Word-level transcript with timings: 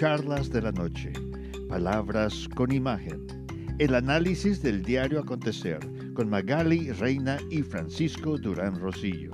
Charlas 0.00 0.48
de 0.48 0.62
la 0.62 0.72
Noche. 0.72 1.12
Palabras 1.68 2.48
con 2.54 2.72
imagen. 2.72 3.26
El 3.78 3.94
análisis 3.94 4.62
del 4.62 4.82
diario 4.82 5.20
acontecer 5.20 5.78
con 6.14 6.30
Magali 6.30 6.90
Reina 6.92 7.36
y 7.50 7.60
Francisco 7.60 8.38
Durán 8.38 8.80
Rosillo. 8.80 9.30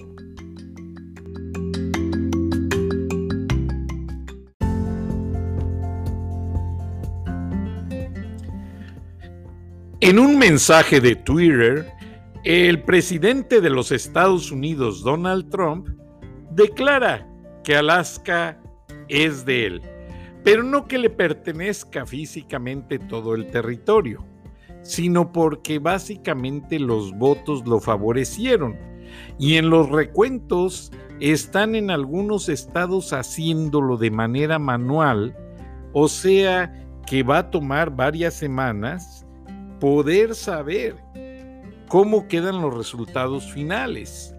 En 10.00 10.18
un 10.18 10.36
mensaje 10.36 11.00
de 11.00 11.14
Twitter, 11.14 11.88
el 12.42 12.82
presidente 12.82 13.60
de 13.60 13.70
los 13.70 13.92
Estados 13.92 14.50
Unidos, 14.50 15.04
Donald 15.04 15.48
Trump, 15.48 15.90
declara 16.50 17.24
que 17.62 17.76
Alaska 17.76 18.60
es 19.08 19.44
de 19.44 19.66
él, 19.66 19.82
pero 20.46 20.62
no 20.62 20.86
que 20.86 20.96
le 20.96 21.10
pertenezca 21.10 22.06
físicamente 22.06 23.00
todo 23.00 23.34
el 23.34 23.50
territorio, 23.50 24.24
sino 24.82 25.32
porque 25.32 25.80
básicamente 25.80 26.78
los 26.78 27.12
votos 27.18 27.66
lo 27.66 27.80
favorecieron 27.80 28.76
y 29.40 29.56
en 29.56 29.70
los 29.70 29.90
recuentos 29.90 30.92
están 31.18 31.74
en 31.74 31.90
algunos 31.90 32.48
estados 32.48 33.12
haciéndolo 33.12 33.96
de 33.96 34.12
manera 34.12 34.60
manual, 34.60 35.36
o 35.92 36.06
sea 36.06 36.72
que 37.08 37.24
va 37.24 37.38
a 37.38 37.50
tomar 37.50 37.90
varias 37.90 38.34
semanas 38.34 39.26
poder 39.80 40.36
saber 40.36 40.94
cómo 41.88 42.28
quedan 42.28 42.62
los 42.62 42.72
resultados 42.72 43.50
finales. 43.50 44.35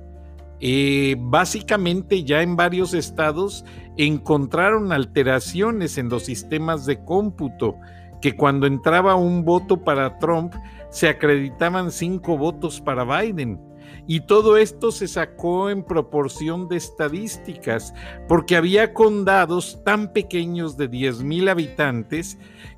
Eh, 0.59 1.15
básicamente 1.19 2.23
ya 2.23 2.41
en 2.41 2.55
varios 2.55 2.93
estados 2.93 3.63
encontraron 3.95 4.91
alteraciones 4.91 5.97
en 5.97 6.09
los 6.09 6.23
sistemas 6.23 6.85
de 6.85 7.03
cómputo, 7.03 7.75
que 8.21 8.35
cuando 8.35 8.65
entraba 8.65 9.15
un 9.15 9.43
voto 9.45 9.83
para 9.83 10.17
Trump 10.17 10.53
se 10.89 11.09
acreditaban 11.09 11.91
cinco 11.91 12.37
votos 12.37 12.81
para 12.81 13.03
Biden. 13.03 13.59
Y 14.05 14.21
todo 14.21 14.57
esto 14.57 14.91
se 14.91 15.07
sacó 15.07 15.69
en 15.69 15.83
proporción 15.83 16.67
de 16.67 16.77
estadísticas, 16.77 17.93
porque 18.27 18.55
había 18.55 18.93
condados 18.93 19.81
tan 19.83 20.13
pequeños 20.13 20.77
de 20.77 20.87
10 20.87 21.23
mil 21.23 21.49
habitantes 21.49 22.37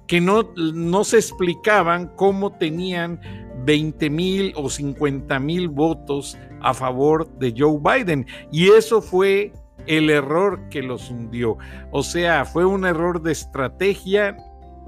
que 0.09 0.19
no, 0.19 0.51
no 0.55 1.03
se 1.03 1.17
explicaban 1.17 2.07
cómo 2.15 2.51
tenían 2.51 3.21
20 3.63 4.09
mil 4.09 4.53
o 4.55 4.67
50 4.67 5.39
mil 5.39 5.67
votos 5.69 6.35
a 6.61 6.73
favor 6.73 7.29
de 7.37 7.53
Joe 7.55 7.77
Biden. 7.79 8.25
Y 8.51 8.69
eso 8.71 9.03
fue 9.03 9.53
el 9.85 10.09
error 10.09 10.67
que 10.71 10.81
los 10.81 11.11
hundió. 11.11 11.59
O 11.91 12.01
sea, 12.01 12.43
fue 12.43 12.65
un 12.65 12.85
error 12.85 13.21
de 13.21 13.33
estrategia. 13.33 14.35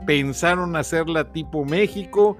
Pensaron 0.07 0.75
hacerla 0.75 1.31
tipo 1.31 1.65
México 1.65 2.35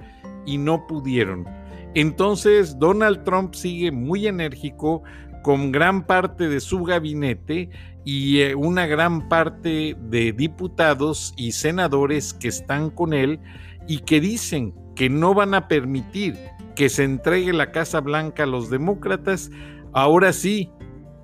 y 0.47 0.57
no 0.57 0.87
pudieron. 0.87 1.45
Entonces, 1.93 2.79
Donald 2.79 3.23
Trump 3.25 3.53
sigue 3.53 3.91
muy 3.91 4.25
enérgico 4.25 5.03
con 5.43 5.71
gran 5.71 6.07
parte 6.07 6.49
de 6.49 6.59
su 6.59 6.83
gabinete 6.83 7.69
y 8.03 8.39
eh, 8.41 8.55
una 8.55 8.85
gran 8.87 9.29
parte 9.29 9.95
de 9.99 10.31
diputados 10.33 11.33
y 11.37 11.51
senadores 11.51 12.33
que 12.33 12.47
están 12.47 12.89
con 12.89 13.13
él 13.13 13.39
y 13.87 13.99
que 13.99 14.19
dicen 14.19 14.73
que 14.95 15.09
no 15.09 15.33
van 15.33 15.53
a 15.53 15.67
permitir 15.67 16.37
que 16.75 16.89
se 16.89 17.03
entregue 17.03 17.53
la 17.53 17.71
Casa 17.71 17.99
Blanca 17.99 18.43
a 18.43 18.47
los 18.47 18.69
demócratas, 18.69 19.51
ahora 19.93 20.33
sí, 20.33 20.71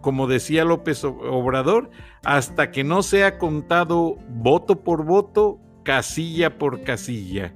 como 0.01 0.27
decía 0.27 0.65
López 0.65 1.03
Obrador, 1.03 1.89
hasta 2.23 2.71
que 2.71 2.83
no 2.83 3.03
sea 3.03 3.37
contado 3.37 4.17
voto 4.29 4.83
por 4.83 5.05
voto, 5.05 5.59
casilla 5.83 6.57
por 6.57 6.83
casilla. 6.83 7.53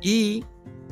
Y 0.00 0.44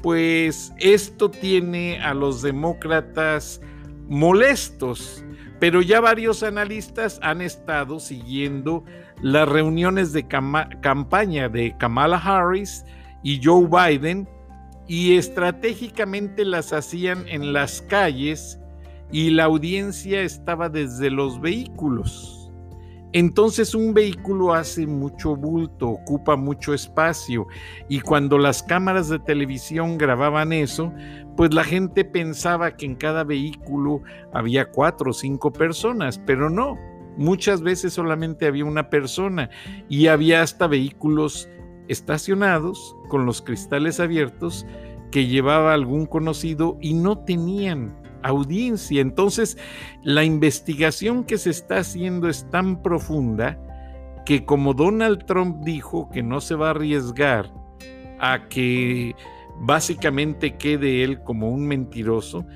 pues 0.03 0.73
esto 0.79 1.31
tiene 1.31 2.01
a 2.01 2.15
los 2.15 2.43
demócratas 2.43 3.61
molestos, 4.09 5.25
pero 5.61 5.83
ya 5.83 6.01
varios 6.01 6.43
analistas 6.43 7.21
han 7.23 7.43
estado 7.43 8.01
siguiendo 8.01 8.83
las 9.21 9.49
reuniones 9.49 10.13
de 10.13 10.27
campaña 10.27 11.49
de 11.51 11.77
Kamala 11.77 12.17
Harris 12.17 12.85
y 13.23 13.41
Joe 13.45 13.69
Biden 13.69 14.27
y 14.89 15.17
estratégicamente 15.17 16.45
las 16.47 16.73
hacían 16.73 17.29
en 17.29 17.53
las 17.53 17.83
calles 17.83 18.59
y 19.13 19.31
la 19.31 19.45
audiencia 19.45 20.23
estaba 20.23 20.71
desde 20.71 21.11
los 21.11 21.41
vehículos. 21.41 22.40
Entonces 23.13 23.75
un 23.75 23.93
vehículo 23.93 24.55
hace 24.55 24.87
mucho 24.87 25.35
bulto, 25.35 25.89
ocupa 25.89 26.37
mucho 26.37 26.73
espacio 26.73 27.47
y 27.89 28.01
cuando 28.01 28.39
las 28.39 28.63
cámaras 28.63 29.09
de 29.09 29.19
televisión 29.19 29.99
grababan 29.99 30.53
eso, 30.53 30.93
pues 31.37 31.53
la 31.53 31.65
gente 31.65 32.05
pensaba 32.05 32.77
que 32.77 32.87
en 32.87 32.95
cada 32.95 33.25
vehículo 33.25 34.03
había 34.33 34.71
cuatro 34.71 35.11
o 35.11 35.15
cinco 35.15 35.53
personas, 35.53 36.21
pero 36.25 36.51
no, 36.51 36.79
muchas 37.17 37.63
veces 37.63 37.95
solamente 37.95 38.47
había 38.47 38.65
una 38.65 38.91
persona 38.91 39.51
y 39.89 40.07
había 40.07 40.43
hasta 40.43 40.69
vehículos 40.69 41.49
estacionados 41.89 42.97
con 43.09 43.27
los 43.27 43.43
cristales 43.43 43.99
abiertos 43.99 44.65
que 45.11 45.27
llevaba 45.27 45.75
algún 45.75 46.07
conocido 46.07 46.79
y 46.81 46.95
no 46.95 47.19
tenían 47.19 48.00
audiencia. 48.23 49.01
Entonces, 49.01 49.57
la 50.03 50.25
investigación 50.25 51.25
que 51.25 51.39
se 51.39 51.51
está 51.51 51.79
haciendo 51.79 52.29
es 52.29 52.49
tan 52.51 52.83
profunda 52.83 53.59
que 54.25 54.45
como 54.45 54.75
Donald 54.75 55.25
Trump 55.27 55.65
dijo 55.65 56.11
que 56.11 56.23
no 56.23 56.41
se 56.41 56.55
va 56.55 56.69
a 56.69 56.71
arriesgar 56.71 57.51
a 58.21 58.49
que 58.49 59.15
básicamente 59.61 60.57
quede 60.57 61.03
él 61.03 61.23
como 61.23 61.51
un 61.51 61.67
mentiroso, 61.67 62.47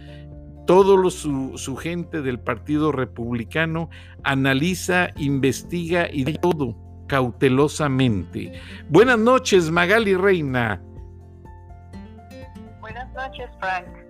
todo 0.67 1.11
su, 1.11 1.59
su, 1.59 1.77
gente 1.77 2.23
del 2.23 2.41
Partido 2.41 2.93
Republicano 2.93 3.91
analiza, 4.23 5.11
investiga 5.17 6.09
y 6.11 6.25
todo 6.39 6.77
cautelosamente. 7.07 8.53
Buenas 8.89 9.19
noches, 9.19 9.71
Magali 9.71 10.15
Reina. 10.15 10.81
Buenas 12.81 13.13
noches, 13.15 13.51
Frank. 13.61 14.04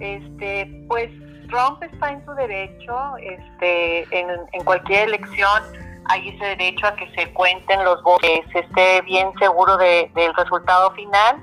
Este, 0.00 0.84
pues 0.88 1.10
Trump 1.48 1.82
está 1.82 2.10
en 2.10 2.24
su 2.24 2.32
derecho, 2.32 3.16
este, 3.18 4.06
en, 4.18 4.64
cualquier 4.64 5.08
elección 5.08 5.62
hay 6.06 6.28
ese 6.30 6.44
derecho 6.44 6.86
a 6.86 6.96
que 6.96 7.08
se 7.14 7.32
cuenten 7.32 7.84
los 7.84 8.02
votos, 8.02 8.28
que 8.28 8.42
se 8.52 8.60
esté 8.60 9.02
bien 9.02 9.32
seguro 9.38 9.76
del 9.76 10.34
resultado 10.36 10.90
final. 10.92 11.40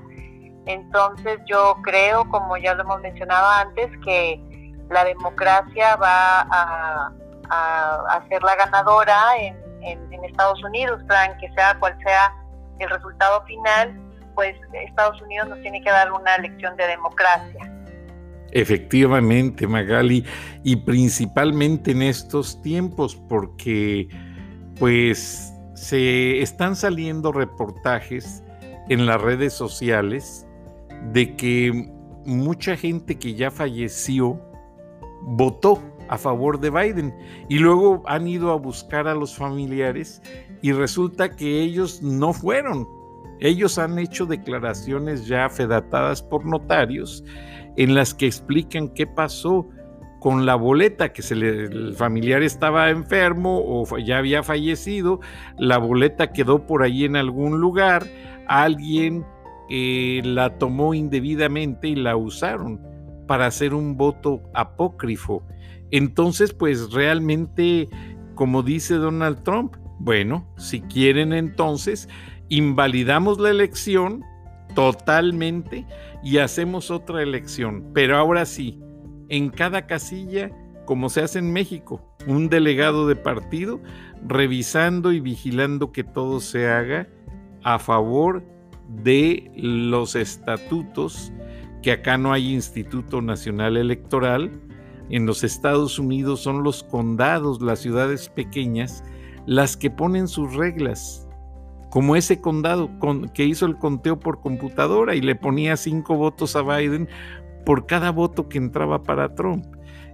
Entonces 0.66 1.40
yo 1.46 1.78
creo, 1.84 2.28
como 2.30 2.58
ya 2.58 2.74
lo 2.74 2.84
hemos 2.84 3.00
mencionado 3.02 3.48
antes, 3.48 3.90
que 4.04 4.42
la 4.90 5.06
democracia 5.06 5.96
va 5.98 6.42
a, 6.42 7.12
a, 7.50 8.24
ser 8.28 8.44
la 8.44 8.56
ganadora 8.56 9.38
en, 9.40 9.56
en, 9.84 10.26
Estados 10.26 10.62
Unidos, 10.64 11.02
Frank, 11.08 11.38
que 11.40 11.50
sea 11.54 11.80
cual 11.80 11.98
sea 12.04 12.34
el 12.80 12.90
resultado 12.90 13.44
final, 13.46 13.98
pues 14.36 14.56
Estados 14.74 15.22
Unidos 15.22 15.48
nos 15.48 15.62
tiene 15.62 15.82
que 15.82 15.90
dar 15.90 16.12
una 16.12 16.38
lección 16.40 16.76
de 16.76 16.88
democracia. 16.88 17.77
Efectivamente, 18.52 19.68
Magali, 19.68 20.24
y 20.64 20.78
principalmente 20.78 21.92
en 21.92 22.02
estos 22.02 22.62
tiempos, 22.62 23.16
porque 23.16 24.08
pues 24.80 25.54
se 25.76 26.42
están 26.42 26.76
saliendo 26.76 27.32
reportajes 27.32 28.44
en 28.90 29.06
las 29.06 29.22
redes 29.22 29.54
sociales 29.54 30.48
de 31.12 31.36
que 31.36 31.92
mucha 32.26 32.76
gente 32.76 33.18
que 33.18 33.36
ya 33.36 33.52
falleció 33.52 34.42
votó 35.22 35.82
a 36.10 36.18
favor 36.18 36.60
de 36.60 36.70
Biden. 36.70 37.14
Y 37.50 37.60
luego 37.60 38.04
han 38.06 38.28
ido 38.28 38.52
a 38.52 38.56
buscar 38.56 39.08
a 39.08 39.16
los 39.16 39.36
familiares 39.36 40.22
y 40.62 40.72
resulta 40.72 41.36
que 41.36 41.62
ellos 41.62 42.02
no 42.02 42.34
fueron. 42.34 42.88
Ellos 43.40 43.78
han 43.78 44.00
hecho 44.00 44.26
declaraciones 44.26 45.28
ya 45.28 45.50
fedatadas 45.50 46.24
por 46.24 46.46
notarios 46.46 47.24
en 47.78 47.96
las 47.96 48.14
que 48.14 48.26
explican 48.26 48.90
qué 48.90 49.08
pasó 49.08 49.68
con 50.20 50.46
la 50.46 50.56
boleta, 50.56 51.14
que 51.14 51.22
se 51.22 51.36
el 51.36 51.96
familiar 51.96 52.42
estaba 52.44 52.90
enfermo 52.90 53.62
o 53.66 53.98
ya 54.00 54.18
había 54.18 54.44
fallecido, 54.44 55.20
la 55.58 55.78
boleta 55.78 56.34
quedó 56.34 56.66
por 56.66 56.84
ahí 56.84 57.06
en 57.06 57.16
algún 57.16 57.62
lugar, 57.62 58.08
alguien 58.48 59.26
eh, 59.70 60.22
la 60.24 60.58
tomó 60.58 60.94
indebidamente 60.94 61.90
y 61.90 61.96
la 61.96 62.18
usaron 62.18 62.82
para 63.28 63.46
hacer 63.46 63.74
un 63.74 63.96
voto 63.96 64.42
apócrifo. 64.54 65.44
Entonces, 65.92 66.54
pues 66.54 66.92
realmente, 66.92 67.90
como 68.36 68.64
dice 68.64 68.96
Donald 68.96 69.44
Trump, 69.44 69.76
bueno, 70.00 70.48
si 70.58 70.82
quieren 70.82 71.34
entonces, 71.34 72.10
invalidamos 72.50 73.40
la 73.40 73.50
elección 73.50 74.24
totalmente 74.78 75.88
y 76.22 76.38
hacemos 76.38 76.92
otra 76.92 77.24
elección, 77.24 77.90
pero 77.96 78.16
ahora 78.16 78.46
sí, 78.46 78.80
en 79.28 79.50
cada 79.50 79.88
casilla, 79.88 80.52
como 80.86 81.10
se 81.10 81.22
hace 81.22 81.40
en 81.40 81.52
México, 81.52 82.00
un 82.28 82.48
delegado 82.48 83.08
de 83.08 83.16
partido, 83.16 83.82
revisando 84.24 85.12
y 85.12 85.20
vigilando 85.20 85.92
que 85.92 86.04
todo 86.04 86.40
se 86.40 86.70
haga 86.70 87.08
a 87.64 87.80
favor 87.80 88.44
de 88.88 89.50
los 89.56 90.16
estatutos, 90.16 91.34
que 91.82 91.92
acá 91.92 92.20
no 92.20 92.32
hay 92.32 92.54
Instituto 92.54 93.24
Nacional 93.24 93.78
Electoral, 93.78 94.62
en 95.10 95.26
los 95.26 95.44
Estados 95.44 95.98
Unidos 95.98 96.42
son 96.42 96.62
los 96.62 96.84
condados, 96.84 97.64
las 97.64 97.80
ciudades 97.80 98.30
pequeñas, 98.30 99.04
las 99.48 99.76
que 99.76 99.90
ponen 99.90 100.28
sus 100.28 100.54
reglas, 100.54 101.27
como 101.98 102.16
ese 102.16 102.40
condado 102.40 102.92
que 103.34 103.44
hizo 103.44 103.66
el 103.66 103.76
conteo 103.76 104.20
por 104.20 104.40
computadora 104.40 105.16
y 105.16 105.22
le 105.22 105.34
ponía 105.34 105.76
cinco 105.76 106.16
votos 106.16 106.56
a 106.56 106.62
Biden 106.62 107.10
por 107.66 107.88
cada 107.88 108.12
voto 108.12 108.48
que 108.48 108.60
entraba 108.60 109.02
para 109.02 109.34
Trump. 109.34 109.66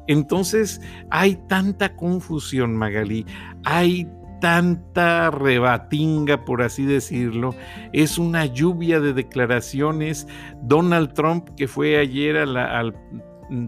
Entonces 0.08 0.80
hay 1.10 1.36
tanta 1.50 1.94
confusión, 1.98 2.78
Magalí, 2.78 3.26
hay 3.66 4.08
tanta 4.40 5.30
rebatinga, 5.30 6.46
por 6.46 6.62
así 6.62 6.86
decirlo. 6.86 7.54
Es 7.92 8.18
una 8.18 8.46
lluvia 8.46 9.02
de 9.02 9.12
declaraciones. 9.12 10.26
Donald 10.62 11.12
Trump, 11.12 11.50
que 11.58 11.68
fue 11.68 11.98
ayer 11.98 12.38
al 12.38 12.96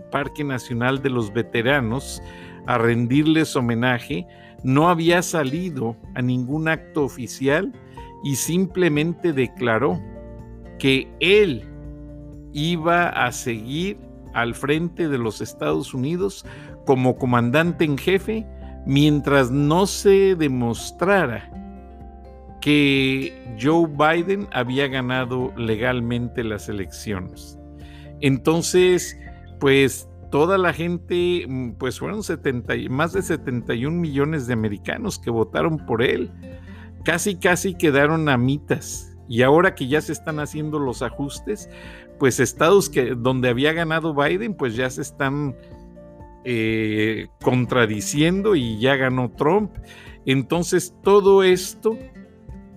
Parque 0.10 0.46
Nacional 0.46 1.02
de 1.02 1.10
los 1.10 1.34
Veteranos 1.34 2.24
a 2.66 2.78
rendirles 2.78 3.58
homenaje, 3.58 4.26
no 4.64 4.88
había 4.88 5.22
salido 5.22 5.98
a 6.14 6.22
ningún 6.22 6.70
acto 6.70 7.04
oficial 7.04 7.74
y 8.26 8.36
simplemente 8.36 9.32
declaró 9.32 10.02
que 10.80 11.08
él 11.22 11.64
iba 12.54 13.08
a 13.08 13.32
seguir 13.32 14.00
al 14.34 14.56
frente 14.56 15.08
de 15.08 15.20
los 15.20 15.42
Estados 15.42 15.94
Unidos 15.94 16.44
como 16.86 17.18
comandante 17.18 17.86
en 17.86 18.00
jefe 18.00 18.46
mientras 18.88 19.52
no 19.52 19.86
se 19.86 20.36
demostrara 20.36 21.52
que 22.62 23.32
Joe 23.62 23.88
Biden 23.88 24.48
había 24.52 24.88
ganado 24.88 25.54
legalmente 25.56 26.44
las 26.44 26.68
elecciones. 26.68 27.60
Entonces, 28.22 29.20
pues 29.60 30.10
toda 30.32 30.58
la 30.58 30.74
gente, 30.74 31.48
pues 31.78 32.00
fueron 32.00 32.24
70, 32.24 32.74
más 32.90 33.14
de 33.14 33.22
71 33.22 33.96
millones 33.96 34.48
de 34.48 34.54
americanos 34.54 35.20
que 35.20 35.30
votaron 35.30 35.78
por 35.86 36.02
él. 36.02 36.32
Casi, 37.06 37.36
casi 37.36 37.76
quedaron 37.76 38.28
a 38.28 38.38
mitas. 38.38 39.16
Y 39.30 39.42
ahora 39.42 39.74
que 39.74 39.88
ya 39.88 40.02
se 40.02 40.12
están 40.12 40.40
haciendo 40.40 40.80
los 40.80 41.02
ajustes, 41.02 41.70
pues 42.20 42.40
estados 42.40 42.90
que, 42.90 43.16
donde 43.16 43.50
había 43.50 43.74
ganado 43.74 44.14
Biden, 44.14 44.56
pues 44.56 44.76
ya 44.76 44.90
se 44.90 45.02
están 45.02 45.56
eh, 46.44 47.28
contradiciendo 47.42 48.56
y 48.56 48.80
ya 48.80 48.96
ganó 48.98 49.32
Trump. 49.32 49.72
Entonces 50.26 50.94
todo 51.04 51.44
esto, 51.44 51.98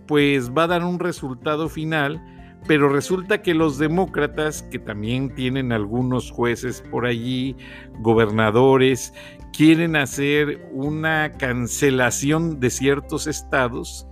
pues 0.07 0.53
va 0.53 0.65
a 0.65 0.69
dar 0.69 0.85
un 0.85 0.99
resultado 0.99 1.69
final 1.69 2.23
pero 2.67 2.89
resulta 2.89 3.41
que 3.41 3.55
los 3.55 3.79
demócratas, 3.79 4.63
que 4.63 4.79
también 4.79 5.35
tienen 5.35 5.73
algunos 5.73 6.31
jueces 6.31 6.83
por 6.91 7.07
allí, 7.07 7.57
gobernadores, 8.01 9.15
quieren 9.53 9.97
hacer 9.97 10.69
una 10.73 11.33
cancelación 11.33 12.59
de 12.61 12.71
ciertos 12.71 13.27
estados 13.27 14.08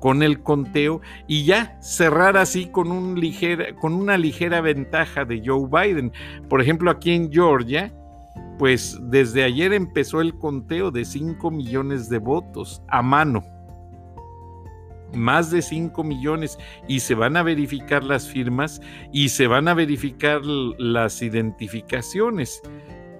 con 0.00 0.22
el 0.22 0.42
conteo 0.42 1.00
y 1.28 1.44
ya 1.44 1.78
cerrar 1.80 2.36
así 2.36 2.66
con, 2.66 2.90
una 2.90 4.16
ligera 4.18 4.60
ventaja 4.60 5.24
de 5.24 5.42
Joe 5.44 5.68
Biden. 5.70 6.12
Por 6.48 6.60
ejemplo, 6.60 6.90
aquí 6.90 7.12
en 7.12 7.30
Georgia, 7.30 7.92
pues 8.58 8.98
desde 9.02 9.44
ayer 9.44 9.72
empezó 9.72 10.20
el 10.20 10.36
conteo 10.36 10.90
de 10.90 11.04
5 11.04 11.50
millones 11.50 12.08
de 12.08 12.18
votos 12.18 12.82
a 12.88 13.02
mano 13.02 13.44
más 15.12 15.50
de 15.50 15.60
5 15.60 16.04
millones 16.04 16.56
y 16.86 17.00
se 17.00 17.16
van 17.16 17.36
a 17.36 17.42
verificar 17.42 18.04
las 18.04 18.28
firmas 18.28 18.80
y 19.12 19.30
se 19.30 19.48
van 19.48 19.66
a 19.66 19.74
verificar 19.74 20.40
las 20.44 21.20
identificaciones 21.20 22.62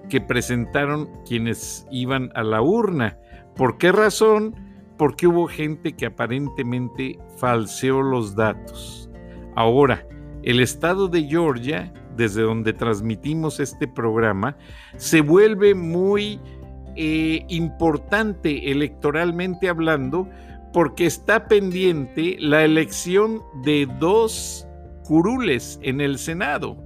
que 0.09 0.21
presentaron 0.21 1.09
quienes 1.25 1.85
iban 1.91 2.31
a 2.33 2.43
la 2.43 2.61
urna. 2.61 3.17
¿Por 3.55 3.77
qué 3.77 3.91
razón? 3.91 4.70
Porque 5.01 5.25
hubo 5.25 5.47
gente 5.47 5.93
que 5.93 6.05
aparentemente 6.05 7.17
falseó 7.37 8.03
los 8.03 8.35
datos. 8.35 9.09
Ahora, 9.55 10.07
el 10.43 10.59
estado 10.59 11.07
de 11.07 11.23
Georgia, 11.23 11.91
desde 12.15 12.43
donde 12.43 12.71
transmitimos 12.71 13.59
este 13.59 13.87
programa, 13.87 14.55
se 14.97 15.21
vuelve 15.21 15.73
muy 15.73 16.39
eh, 16.95 17.43
importante 17.49 18.69
electoralmente 18.71 19.69
hablando 19.69 20.29
porque 20.71 21.07
está 21.07 21.47
pendiente 21.47 22.37
la 22.39 22.63
elección 22.63 23.41
de 23.63 23.87
dos 23.99 24.67
curules 25.03 25.79
en 25.81 25.99
el 25.99 26.19
Senado. 26.19 26.77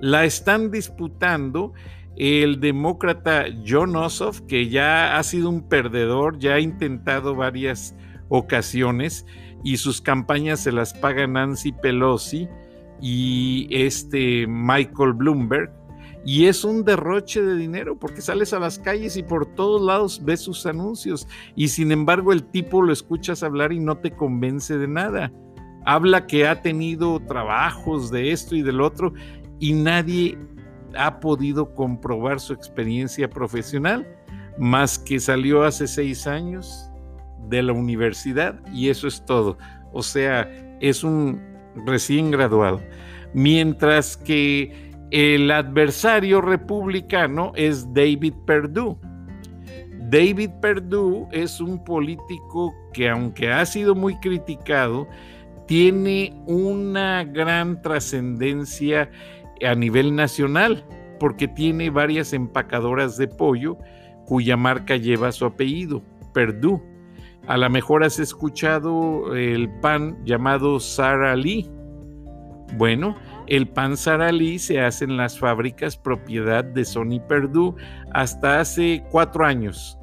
La 0.00 0.24
están 0.24 0.70
disputando 0.70 1.72
el 2.18 2.58
demócrata 2.58 3.46
John 3.66 3.94
Ossoff, 3.94 4.40
que 4.42 4.68
ya 4.68 5.16
ha 5.16 5.22
sido 5.22 5.48
un 5.48 5.62
perdedor, 5.62 6.38
ya 6.40 6.54
ha 6.54 6.60
intentado 6.60 7.36
varias 7.36 7.94
ocasiones 8.28 9.24
y 9.62 9.76
sus 9.76 10.00
campañas 10.00 10.60
se 10.60 10.72
las 10.72 10.92
paga 10.94 11.26
Nancy 11.28 11.70
Pelosi 11.72 12.48
y 13.00 13.68
este 13.70 14.46
Michael 14.48 15.12
Bloomberg, 15.12 15.70
y 16.24 16.46
es 16.46 16.64
un 16.64 16.84
derroche 16.84 17.40
de 17.40 17.54
dinero 17.54 17.96
porque 17.96 18.20
sales 18.20 18.52
a 18.52 18.58
las 18.58 18.80
calles 18.80 19.16
y 19.16 19.22
por 19.22 19.46
todos 19.54 19.80
lados 19.80 20.20
ves 20.24 20.40
sus 20.40 20.66
anuncios 20.66 21.28
y 21.54 21.68
sin 21.68 21.92
embargo 21.92 22.32
el 22.32 22.42
tipo 22.42 22.82
lo 22.82 22.92
escuchas 22.92 23.44
hablar 23.44 23.72
y 23.72 23.78
no 23.78 23.98
te 23.98 24.10
convence 24.10 24.76
de 24.76 24.88
nada. 24.88 25.32
Habla 25.86 26.26
que 26.26 26.48
ha 26.48 26.60
tenido 26.60 27.20
trabajos 27.20 28.10
de 28.10 28.32
esto 28.32 28.56
y 28.56 28.62
del 28.62 28.80
otro 28.80 29.14
y 29.60 29.72
nadie 29.72 30.36
ha 30.96 31.20
podido 31.20 31.74
comprobar 31.74 32.40
su 32.40 32.52
experiencia 32.52 33.28
profesional 33.28 34.06
más 34.58 34.98
que 34.98 35.20
salió 35.20 35.62
hace 35.62 35.86
seis 35.86 36.26
años 36.26 36.90
de 37.48 37.62
la 37.62 37.72
universidad 37.72 38.60
y 38.72 38.88
eso 38.88 39.06
es 39.06 39.24
todo. 39.24 39.56
O 39.92 40.02
sea, 40.02 40.50
es 40.80 41.04
un 41.04 41.40
recién 41.86 42.30
graduado. 42.30 42.80
Mientras 43.32 44.16
que 44.16 44.88
el 45.10 45.50
adversario 45.50 46.40
republicano 46.40 47.52
es 47.54 47.92
David 47.94 48.34
Perdue. 48.46 48.96
David 50.10 50.50
Perdue 50.60 51.26
es 51.32 51.60
un 51.60 51.82
político 51.82 52.74
que 52.92 53.08
aunque 53.08 53.50
ha 53.50 53.64
sido 53.64 53.94
muy 53.94 54.16
criticado, 54.20 55.06
tiene 55.66 56.34
una 56.46 57.24
gran 57.24 57.80
trascendencia 57.82 59.10
a 59.64 59.74
nivel 59.74 60.14
nacional 60.14 60.84
porque 61.18 61.48
tiene 61.48 61.90
varias 61.90 62.32
empacadoras 62.32 63.16
de 63.16 63.28
pollo 63.28 63.78
cuya 64.26 64.56
marca 64.56 64.96
lleva 64.96 65.32
su 65.32 65.46
apellido, 65.46 66.02
Perdue. 66.34 66.80
A 67.46 67.56
lo 67.56 67.70
mejor 67.70 68.04
has 68.04 68.18
escuchado 68.18 69.34
el 69.34 69.70
pan 69.80 70.18
llamado 70.24 70.78
Sara 70.80 71.34
Lee. 71.34 71.70
Bueno, 72.76 73.16
el 73.46 73.66
pan 73.66 73.96
Saralí 73.96 74.58
se 74.58 74.82
hace 74.82 75.06
en 75.06 75.16
las 75.16 75.38
fábricas 75.38 75.96
propiedad 75.96 76.62
de 76.62 76.84
Sony 76.84 77.18
Perdue 77.26 77.74
hasta 78.12 78.60
hace 78.60 79.02
cuatro 79.10 79.46
años, 79.46 79.98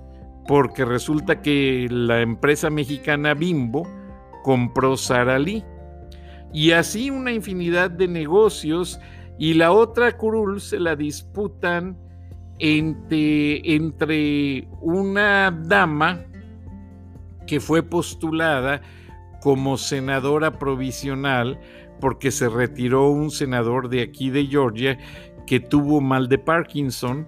porque 0.48 0.84
resulta 0.84 1.44
que 1.44 1.88
la 1.92 2.22
empresa 2.22 2.72
mexicana 2.72 3.36
Bimbo 3.36 3.88
compró 4.44 4.98
Saralí. 4.98 5.64
Y 6.52 6.72
así 6.72 7.12
una 7.12 7.32
infinidad 7.32 7.92
de 7.92 8.08
negocios 8.08 9.00
y 9.38 9.54
la 9.54 9.72
otra 9.72 10.18
curul 10.18 10.62
se 10.62 10.80
la 10.80 10.96
disputan 10.96 11.98
entre, 12.60 13.76
entre 13.76 14.68
una 14.82 15.52
dama 15.52 16.24
que 17.46 17.60
fue 17.60 17.84
postulada 17.84 18.82
como 19.42 19.78
senadora 19.78 20.58
provisional 20.58 21.60
porque 22.00 22.32
se 22.32 22.50
retiró 22.50 23.10
un 23.10 23.32
senador 23.32 23.90
de 23.90 24.02
aquí 24.02 24.30
de 24.30 24.48
Georgia 24.48 24.98
que 25.46 25.60
tuvo 25.60 26.02
mal 26.02 26.28
de 26.28 26.38
Parkinson. 26.38 27.28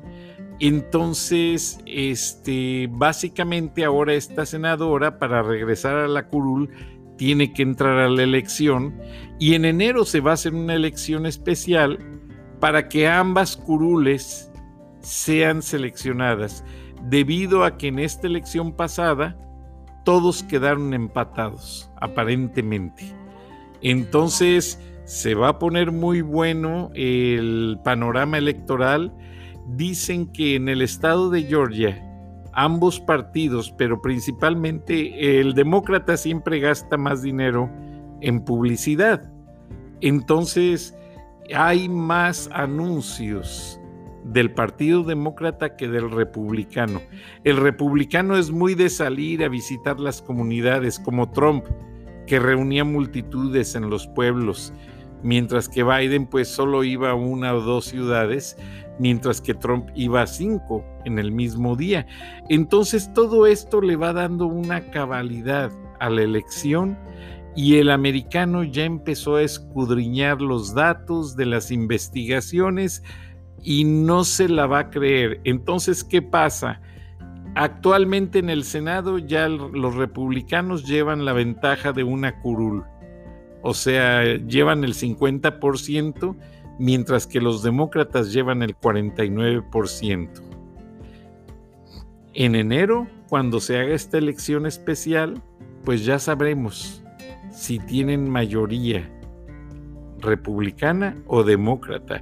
Entonces, 0.60 1.80
este, 1.86 2.90
básicamente 2.92 3.86
ahora 3.86 4.14
esta 4.14 4.46
senadora 4.46 5.20
para 5.20 5.44
regresar 5.44 5.96
a 5.96 6.08
la 6.08 6.28
curul 6.28 6.70
tiene 7.18 7.52
que 7.54 7.64
entrar 7.64 8.00
a 8.00 8.10
la 8.10 8.24
elección 8.24 9.00
y 9.40 9.56
en 9.56 9.66
enero 9.66 10.06
se 10.06 10.20
va 10.22 10.32
a 10.32 10.34
hacer 10.36 10.54
una 10.54 10.76
elección 10.76 11.26
especial 11.26 12.00
para 12.60 12.88
que 12.88 13.08
ambas 13.08 13.58
curules 13.58 14.52
sean 15.00 15.62
seleccionadas, 15.62 16.64
debido 17.04 17.64
a 17.64 17.78
que 17.78 17.88
en 17.88 18.00
esta 18.00 18.28
elección 18.28 18.74
pasada 18.74 19.38
todos 20.06 20.44
quedaron 20.44 20.94
empatados, 20.94 21.92
aparentemente. 22.00 23.14
Entonces 23.82 24.82
se 25.06 25.36
va 25.36 25.50
a 25.50 25.60
poner 25.60 25.92
muy 25.92 26.22
bueno 26.22 26.92
el 26.94 27.80
panorama 27.84 28.38
electoral. 28.38 29.14
Dicen 29.68 30.32
que 30.32 30.56
en 30.56 30.70
el 30.70 30.82
estado 30.82 31.30
de 31.30 31.44
Georgia 31.44 32.07
ambos 32.58 33.00
partidos, 33.00 33.72
pero 33.78 34.02
principalmente 34.02 35.40
el 35.40 35.54
demócrata 35.54 36.18
siempre 36.18 36.60
gasta 36.60 36.98
más 36.98 37.22
dinero 37.22 37.70
en 38.22 38.44
publicidad. 38.44 39.32
Entonces, 40.02 40.98
hay 41.54 41.88
más 41.88 42.50
anuncios 42.52 43.80
del 44.24 44.52
Partido 44.52 45.04
Demócrata 45.04 45.76
que 45.76 45.88
del 45.88 46.10
Republicano. 46.10 47.00
El 47.44 47.58
Republicano 47.58 48.36
es 48.36 48.50
muy 48.50 48.74
de 48.74 48.90
salir 48.90 49.44
a 49.44 49.50
visitar 49.50 50.00
las 50.00 50.24
comunidades, 50.24 50.98
como 50.98 51.30
Trump, 51.30 51.64
que 52.26 52.40
reunía 52.40 52.84
multitudes 52.84 53.76
en 53.76 53.88
los 53.92 54.08
pueblos, 54.08 54.74
mientras 55.22 55.70
que 55.70 55.84
Biden 55.84 56.26
pues 56.26 56.48
solo 56.48 56.84
iba 56.84 57.12
a 57.12 57.16
una 57.16 57.54
o 57.54 57.62
dos 57.62 57.86
ciudades, 57.86 58.58
mientras 58.98 59.42
que 59.42 59.54
Trump 59.54 59.90
iba 59.94 60.24
a 60.24 60.28
cinco 60.28 60.84
en 61.08 61.18
el 61.18 61.32
mismo 61.32 61.76
día. 61.76 62.06
Entonces 62.50 63.12
todo 63.14 63.48
esto 63.48 63.82
le 63.82 63.96
va 63.96 64.14
dando 64.14 64.46
una 64.46 64.92
cabalidad 64.92 65.72
a 66.00 66.10
la 66.10 66.22
elección 66.22 66.98
y 67.56 67.78
el 67.78 67.90
americano 67.90 68.64
ya 68.64 68.84
empezó 68.86 69.38
a 69.38 69.42
escudriñar 69.42 70.42
los 70.42 70.76
datos 70.76 71.36
de 71.36 71.48
las 71.48 71.72
investigaciones 71.72 73.02
y 73.64 73.84
no 73.84 74.24
se 74.24 74.48
la 74.48 74.68
va 74.68 74.80
a 74.80 74.90
creer. 74.92 75.42
Entonces, 75.44 76.04
¿qué 76.04 76.22
pasa? 76.22 76.80
Actualmente 77.56 78.38
en 78.38 78.52
el 78.52 78.64
Senado 78.64 79.18
ya 79.18 79.50
los 79.50 79.96
republicanos 79.96 80.86
llevan 80.86 81.26
la 81.26 81.34
ventaja 81.34 81.92
de 81.92 82.04
una 82.04 82.40
curul, 82.42 82.84
o 83.64 83.74
sea, 83.74 84.24
llevan 84.38 84.84
el 84.84 84.94
50%, 84.94 86.38
mientras 86.78 87.26
que 87.26 87.42
los 87.42 87.64
demócratas 87.64 88.32
llevan 88.32 88.62
el 88.62 88.78
49%. 88.78 90.30
En 92.39 92.53
enero, 92.53 93.08
cuando 93.29 93.60
se 93.60 93.79
haga 93.79 93.96
esta 93.96 94.20
elección 94.20 94.67
especial, 94.67 95.41
pues 95.84 96.06
ya 96.06 96.20
sabremos 96.20 97.03
si 97.50 97.79
tienen 97.79 98.29
mayoría 98.29 99.10
republicana 100.20 101.15
o 101.25 101.44
demócrata. 101.44 102.22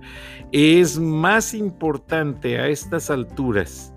Es 0.53 0.97
más 0.97 1.53
importante 1.53 2.57
a 2.59 2.69
estas 2.69 3.09
alturas 3.09 3.93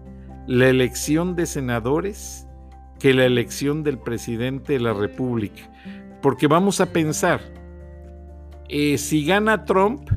la 0.48 0.68
elección 0.68 1.36
de 1.36 1.46
senadores 1.46 2.48
que 2.98 3.14
la 3.14 3.24
elección 3.24 3.84
del 3.84 3.98
presidente 4.00 4.72
de 4.72 4.80
la 4.80 4.94
República. 4.94 5.70
Porque 6.20 6.48
vamos 6.48 6.80
a 6.80 6.86
pensar, 6.86 7.40
eh, 8.68 8.98
si 8.98 9.24
gana 9.24 9.64
Trump, 9.64 10.10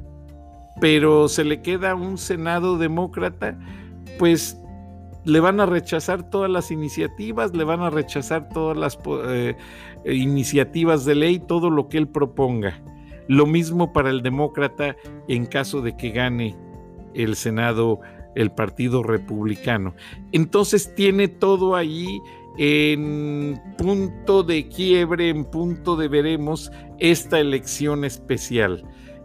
pero 0.80 1.28
se 1.28 1.44
le 1.44 1.62
queda 1.62 1.94
un 1.94 2.18
Senado 2.18 2.80
demócrata, 2.80 3.56
pues 4.18 4.58
le 5.24 5.40
van 5.40 5.60
a 5.60 5.66
rechazar 5.66 6.30
todas 6.30 6.50
las 6.50 6.72
iniciativas, 6.72 7.54
le 7.54 7.64
van 7.64 7.82
a 7.82 7.90
rechazar 7.90 8.50
todas 8.50 8.78
las 8.78 8.98
eh, 9.26 9.56
iniciativas 10.06 11.06
de 11.06 11.16
ley, 11.16 11.40
todo 11.40 11.70
lo 11.70 11.88
que 11.88 11.98
él 11.98 12.08
proponga. 12.08 12.82
Lo 13.28 13.46
mismo 13.46 13.94
para 13.94 14.10
el 14.10 14.22
demócrata 14.22 14.96
en 15.28 15.46
caso 15.46 15.82
de 15.82 15.96
que 15.96 16.10
gane 16.10 16.56
el 17.14 17.36
Senado 17.36 18.00
el 18.36 18.52
Partido 18.52 19.04
Republicano. 19.04 19.94
Entonces 20.32 20.94
tiene 20.96 21.28
todo 21.28 21.76
ahí 21.76 22.22
en 22.58 23.62
punto 23.78 24.44
de 24.44 24.68
quiebre, 24.68 25.30
en 25.30 25.46
punto 25.46 25.96
de 25.96 26.08
veremos 26.08 26.72
esta 27.00 27.40
elección 27.40 28.04
especial. 28.06 28.84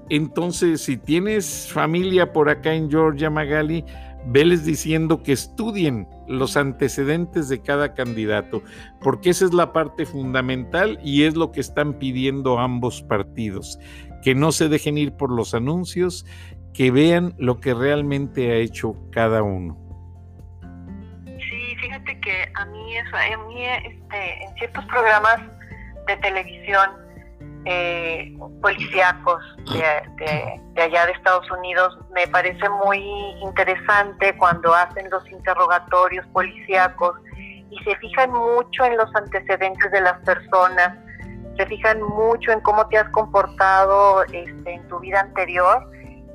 Entonces, 0.09 0.83
si 0.83 0.97
tienes 0.97 1.69
familia 1.73 2.33
por 2.33 2.49
acá 2.49 2.75
en 2.75 2.89
Georgia, 2.89 3.29
Magali, 3.29 3.85
veles 4.27 4.65
diciendo 4.65 5.23
que 5.23 5.33
estudien 5.33 6.09
los 6.27 6.57
antecedentes 6.57 7.49
de 7.49 7.63
cada 7.63 7.95
candidato, 7.95 8.63
porque 9.01 9.31
esa 9.31 9.45
es 9.45 9.55
la 9.55 9.73
parte 9.73 10.07
fundamental 10.07 10.99
y 11.03 11.25
es 11.25 11.37
lo 11.37 11.53
que 11.53 11.61
están 11.61 11.95
pidiendo 11.95 12.59
ambos 12.59 13.03
partidos, 13.03 13.79
que 14.23 14.35
no 14.35 14.53
se 14.53 14.69
dejen 14.69 14.99
ir 14.99 15.13
por 15.13 15.31
los 15.31 15.55
anuncios, 15.55 16.27
que 16.75 16.91
vean 16.91 17.35
lo 17.39 17.61
que 17.61 17.73
realmente 17.73 18.51
ha 18.51 18.57
hecho 18.57 18.97
cada 19.11 19.43
uno. 19.43 19.79
Sí, 21.25 21.77
fíjate 21.81 22.21
que 22.21 22.51
a 22.55 22.67
mí, 22.67 22.99
a 22.99 23.47
mí 23.47 23.65
este, 23.65 24.45
en 24.45 24.55
ciertos 24.57 24.85
programas 24.87 25.41
de 26.07 26.17
televisión, 26.17 27.06
eh, 27.69 28.33
policíacos 28.63 29.43
de, 29.73 30.81
allá 30.81 31.07
de 31.07 31.13
Estados 31.13 31.51
Unidos. 31.51 31.99
Me 32.15 32.27
parece 32.29 32.69
muy 32.69 33.01
interesante 33.43 34.37
cuando 34.39 34.73
hacen 34.73 35.11
los 35.11 35.29
interrogatorios 35.31 36.25
policíacos 36.29 37.17
y 37.37 37.77
se 37.83 37.97
fijan 37.97 38.31
mucho 38.31 38.85
en 38.85 38.97
los 38.97 39.13
antecedentes 39.17 39.91
de 39.91 40.01
las 40.01 40.19
personas, 40.21 40.97
se 41.57 41.67
fijan 41.67 42.01
mucho 42.01 42.53
en 42.53 42.61
cómo 42.61 42.87
te 42.87 42.99
has 42.99 43.09
comportado 43.11 44.23
este, 44.25 44.73
en 44.73 44.87
tu 44.87 45.01
vida 45.01 45.21
anterior 45.21 45.91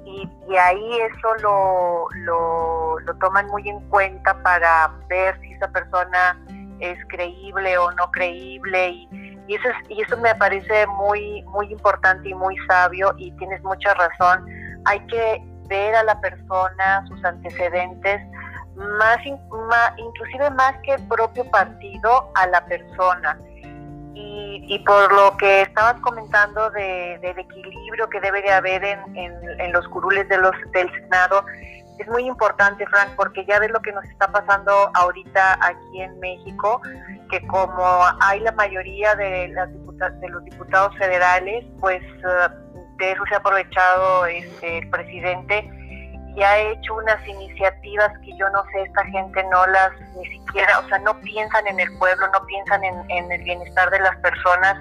y, 0.06 0.30
ahí 0.58 1.00
eso 1.00 1.36
lo, 1.42 2.08
lo, 2.26 3.00
lo 3.00 3.14
toman 3.20 3.48
muy 3.48 3.70
en 3.70 3.80
cuenta 3.88 4.34
para 4.44 4.92
ver 5.08 5.40
si 5.40 5.54
esa 5.54 5.72
persona 5.72 6.38
es 6.82 6.98
creíble 7.08 7.78
o 7.78 7.90
no 7.94 8.12
creíble 8.12 8.90
y 8.90 9.21
y 9.52 9.56
eso, 9.56 9.68
y 9.90 10.02
eso 10.02 10.16
me 10.16 10.34
parece 10.36 10.88
muy, 10.88 11.42
muy 11.44 11.70
importante 11.74 12.30
y 12.30 12.34
muy 12.34 12.56
sabio 12.68 13.14
y 13.18 13.32
tienes 13.34 13.62
mucha 13.64 13.94
razón. 13.96 14.46
Hay 14.86 15.06
que 15.08 15.44
ver 15.68 15.94
a 15.94 16.04
la 16.04 16.22
persona, 16.22 17.06
sus 17.10 17.22
antecedentes, 17.26 18.22
más, 18.78 19.18
inclusive 19.98 20.50
más 20.52 20.74
que 20.84 20.94
el 20.94 21.06
propio 21.06 21.44
partido, 21.52 22.32
a 22.36 22.48
la 22.48 22.66
persona. 22.66 23.38
Y, 24.14 24.80
por 24.86 25.12
lo 25.12 25.36
que 25.36 25.64
estabas 25.64 26.00
comentando 26.00 26.70
del 26.70 27.40
equilibrio 27.40 28.08
que 28.10 28.22
debe 28.22 28.42
de 28.42 28.52
haber 28.52 28.84
en, 28.86 29.00
en, 29.16 29.72
los 29.74 29.86
curules 29.90 30.30
de 30.30 30.38
los, 30.38 30.54
del 30.72 30.90
Senado, 30.94 31.44
es 32.02 32.08
muy 32.08 32.26
importante, 32.26 32.86
Frank, 32.88 33.12
porque 33.16 33.46
ya 33.46 33.60
ves 33.60 33.72
lo 33.72 33.82
que 33.82 33.92
nos 33.92 34.04
está 34.06 34.32
pasando 34.32 34.92
ahorita 34.94 35.60
aquí 35.62 36.02
en 36.02 36.20
México, 36.20 36.82
que 37.30 37.46
como 37.48 38.04
hay 38.22 38.40
la 38.42 38.52
mayoría 38.54 39.16
de, 39.16 39.50
las 39.50 39.70
de 40.20 40.30
los 40.30 40.44
diputados 40.46 40.96
federales, 40.98 41.66
pues 41.80 42.02
eh, 42.04 42.50
de 42.98 43.12
eso 43.12 43.24
se 43.28 43.36
ha 43.36 43.38
aprovechado 43.38 44.26
este, 44.26 44.80
el 44.80 44.90
presidente 44.90 45.70
y 46.36 46.44
ha 46.44 46.58
hecho 46.60 46.96
unas 46.96 47.28
iniciativas 47.28 48.12
que 48.20 48.36
yo 48.38 48.50
no 48.52 48.64
sé, 48.72 48.84
esta 48.84 49.04
gente 49.06 49.44
no 49.52 49.66
las 49.68 49.92
ni 50.16 50.26
siquiera, 50.26 50.80
o 50.80 50.88
sea, 50.88 51.00
no 51.00 51.20
piensan 51.20 51.68
en 51.68 51.80
el 51.80 51.98
pueblo, 51.98 52.26
no 52.32 52.46
piensan 52.46 52.84
en, 52.84 53.32
el 53.32 53.44
bienestar 53.44 53.90
de 53.90 54.00
las 54.00 54.16
personas, 54.18 54.78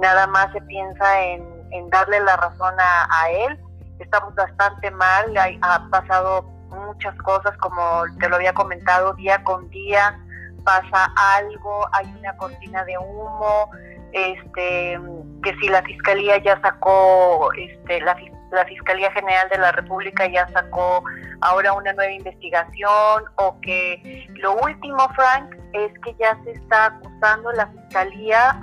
nada 0.00 0.26
más 0.26 0.52
se 0.52 0.60
piensa 0.62 1.20
en, 1.22 1.42
darle 1.88 2.20
la 2.20 2.36
razón 2.36 2.74
a, 2.78 3.30
él. 3.30 3.58
Estamos 4.02 4.34
bastante 4.34 4.90
mal, 4.90 5.32
ha 5.36 5.88
pasado 5.90 6.42
muchas 6.68 7.16
cosas, 7.22 7.56
como 7.58 8.02
te 8.18 8.28
lo 8.28 8.36
había 8.36 8.52
comentado, 8.52 9.14
día 9.14 9.42
con 9.44 9.68
día 9.70 10.18
pasa 10.64 11.12
algo, 11.36 11.88
hay 11.92 12.06
una 12.18 12.36
cortina 12.36 12.84
de 12.84 12.96
humo, 12.98 13.70
este, 14.12 15.00
que 15.42 15.54
si 15.60 15.68
la 15.68 15.82
fiscalía 15.82 16.38
ya 16.38 16.60
sacó, 16.60 17.50
este, 17.54 18.00
la, 18.00 18.16
la 18.52 18.64
Fiscalía 18.66 19.10
General 19.12 19.48
de 19.48 19.58
la 19.58 19.72
República 19.72 20.26
ya 20.26 20.46
sacó 20.48 21.02
ahora 21.40 21.72
una 21.72 21.92
nueva 21.92 22.12
investigación, 22.12 23.24
o 23.36 23.58
que 23.62 24.28
lo 24.36 24.54
último, 24.54 25.08
Frank, 25.14 25.54
es 25.72 25.92
que 26.00 26.14
ya 26.20 26.38
se 26.44 26.52
está 26.52 26.86
acusando 26.86 27.50
la 27.52 27.66
Fiscalía 27.68 28.58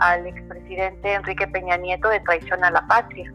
al 0.00 0.26
expresidente 0.26 1.12
Enrique 1.12 1.46
Peña 1.48 1.76
Nieto 1.76 2.08
de 2.08 2.20
traición 2.20 2.64
a 2.64 2.70
la 2.70 2.86
patria. 2.86 3.32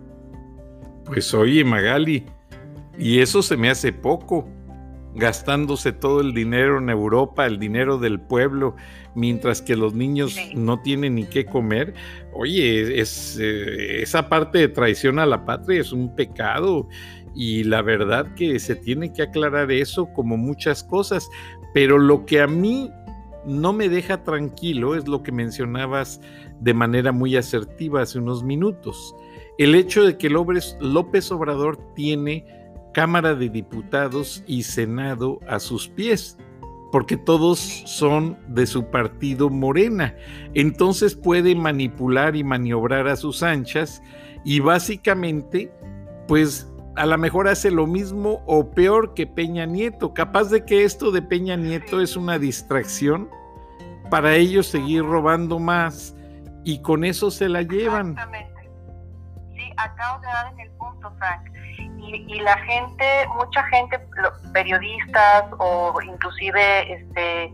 Pues 1.05 1.33
oye, 1.33 1.63
Magali, 1.63 2.25
y 2.97 3.19
eso 3.19 3.41
se 3.41 3.57
me 3.57 3.69
hace 3.69 3.91
poco, 3.91 4.47
gastándose 5.15 5.91
todo 5.91 6.21
el 6.21 6.33
dinero 6.33 6.77
en 6.77 6.89
Europa, 6.89 7.45
el 7.45 7.59
dinero 7.59 7.97
del 7.97 8.19
pueblo, 8.19 8.75
mientras 9.15 9.61
que 9.61 9.75
los 9.75 9.93
niños 9.93 10.37
no 10.53 10.79
tienen 10.81 11.15
ni 11.15 11.25
qué 11.25 11.45
comer. 11.45 11.93
Oye, 12.33 12.99
es, 12.99 13.37
eh, 13.41 14.01
esa 14.01 14.29
parte 14.29 14.59
de 14.59 14.67
traición 14.69 15.19
a 15.19 15.25
la 15.25 15.45
patria 15.45 15.81
es 15.81 15.91
un 15.91 16.15
pecado 16.15 16.87
y 17.35 17.63
la 17.63 17.81
verdad 17.81 18.33
que 18.35 18.59
se 18.59 18.75
tiene 18.75 19.13
que 19.13 19.23
aclarar 19.23 19.71
eso 19.71 20.11
como 20.13 20.37
muchas 20.37 20.83
cosas, 20.83 21.29
pero 21.73 21.97
lo 21.97 22.25
que 22.25 22.41
a 22.41 22.47
mí 22.47 22.91
no 23.45 23.73
me 23.73 23.89
deja 23.89 24.23
tranquilo 24.23 24.95
es 24.95 25.07
lo 25.07 25.23
que 25.23 25.31
mencionabas 25.31 26.21
de 26.59 26.73
manera 26.73 27.11
muy 27.11 27.35
asertiva 27.35 28.01
hace 28.01 28.19
unos 28.19 28.43
minutos. 28.43 29.15
El 29.61 29.75
hecho 29.75 30.03
de 30.03 30.17
que 30.17 30.27
López 30.27 31.31
Obrador 31.31 31.77
tiene 31.93 32.47
Cámara 32.95 33.35
de 33.35 33.47
Diputados 33.47 34.43
y 34.47 34.63
Senado 34.63 35.37
a 35.47 35.59
sus 35.59 35.87
pies, 35.87 36.35
porque 36.91 37.15
todos 37.15 37.59
son 37.85 38.39
de 38.47 38.65
su 38.65 38.85
partido 38.85 39.51
Morena. 39.51 40.15
Entonces 40.55 41.13
puede 41.13 41.53
manipular 41.53 42.35
y 42.35 42.43
maniobrar 42.43 43.07
a 43.07 43.15
sus 43.15 43.43
anchas 43.43 44.01
y 44.43 44.61
básicamente, 44.61 45.71
pues 46.27 46.67
a 46.95 47.05
lo 47.05 47.19
mejor 47.19 47.47
hace 47.47 47.69
lo 47.69 47.85
mismo 47.85 48.41
o 48.47 48.71
peor 48.71 49.13
que 49.13 49.27
Peña 49.27 49.67
Nieto. 49.67 50.15
Capaz 50.15 50.45
de 50.45 50.65
que 50.65 50.85
esto 50.85 51.11
de 51.11 51.21
Peña 51.21 51.55
Nieto 51.55 52.01
es 52.01 52.15
una 52.17 52.39
distracción 52.39 53.29
para 54.09 54.35
ellos 54.35 54.65
seguir 54.65 55.03
robando 55.03 55.59
más 55.59 56.15
y 56.63 56.81
con 56.81 57.03
eso 57.03 57.29
se 57.29 57.47
la 57.47 57.61
llevan. 57.61 58.13
Exactamente. 58.13 58.50
Acabo 59.83 60.19
de 60.19 60.27
dar 60.27 60.53
en 60.53 60.59
el 60.59 60.71
punto, 60.71 61.11
Frank. 61.17 61.41
Y, 61.97 62.39
la 62.41 62.57
gente, 62.57 63.27
mucha 63.35 63.63
gente, 63.67 63.99
periodistas 64.53 65.45
o 65.59 65.93
inclusive 66.01 66.93
este, 66.93 67.53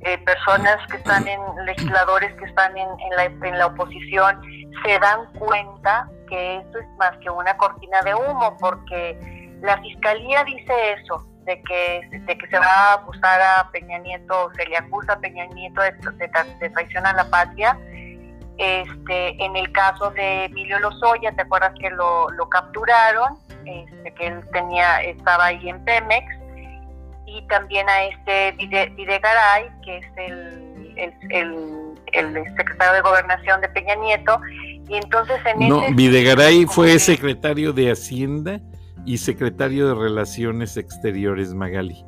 eh, 0.00 0.18
personas 0.18 0.76
que 0.90 0.98
están 0.98 1.26
en, 1.26 1.40
legisladores 1.64 2.32
que 2.34 2.44
están 2.44 2.76
en, 2.76 2.88
la, 3.16 3.24
en 3.24 3.58
la 3.58 3.66
oposición, 3.66 4.40
se 4.84 4.98
dan 4.98 5.32
cuenta 5.38 6.08
que 6.28 6.58
esto 6.58 6.78
es 6.78 6.86
más 6.98 7.16
que 7.18 7.30
una 7.30 7.56
cortina 7.56 8.00
de 8.02 8.14
humo, 8.14 8.56
porque 8.60 9.18
la 9.62 9.78
fiscalía 9.78 10.44
dice 10.44 10.92
eso, 10.92 11.26
de 11.46 11.62
que, 11.62 12.00
de 12.26 12.38
que 12.38 12.46
se 12.48 12.58
va 12.58 12.66
a 12.66 12.94
acusar 12.94 13.40
a 13.40 13.70
Peña 13.70 13.98
Nieto, 13.98 14.50
se 14.56 14.66
le 14.66 14.76
acusa 14.76 15.14
a 15.14 15.18
Peña 15.18 15.46
Nieto 15.46 15.80
de, 15.80 15.92
de, 15.92 16.70
traición 16.70 17.06
a 17.06 17.12
la 17.12 17.24
patria. 17.30 17.78
Este, 18.58 19.44
en 19.44 19.54
el 19.56 19.70
caso 19.72 20.10
de 20.12 20.46
Emilio 20.46 20.78
Lozoya, 20.78 21.32
¿te 21.32 21.42
acuerdas 21.42 21.72
que 21.78 21.90
lo, 21.90 22.30
lo 22.30 22.48
capturaron? 22.48 23.38
Este, 23.66 24.14
que 24.14 24.26
él 24.28 24.40
tenía, 24.52 25.02
estaba 25.02 25.46
ahí 25.46 25.68
en 25.68 25.84
Pemex, 25.84 26.24
y 27.26 27.42
también 27.48 27.88
a 27.88 28.04
este 28.04 28.52
Videgaray, 28.52 29.68
que 29.84 29.98
es 29.98 30.06
el, 30.16 30.94
el, 30.96 31.94
el, 32.12 32.56
secretario 32.56 32.94
de 32.94 33.00
Gobernación 33.00 33.60
de 33.60 33.68
Peña 33.68 33.96
Nieto, 33.96 34.40
y 34.88 34.96
entonces 34.96 35.38
en 35.44 35.68
No, 35.68 35.82
Videgaray 35.92 36.64
fue 36.66 36.98
secretario 36.98 37.72
de 37.72 37.90
Hacienda 37.90 38.60
y 39.04 39.18
secretario 39.18 39.88
de 39.88 39.94
Relaciones 39.94 40.76
Exteriores, 40.76 41.52
Magali. 41.52 42.04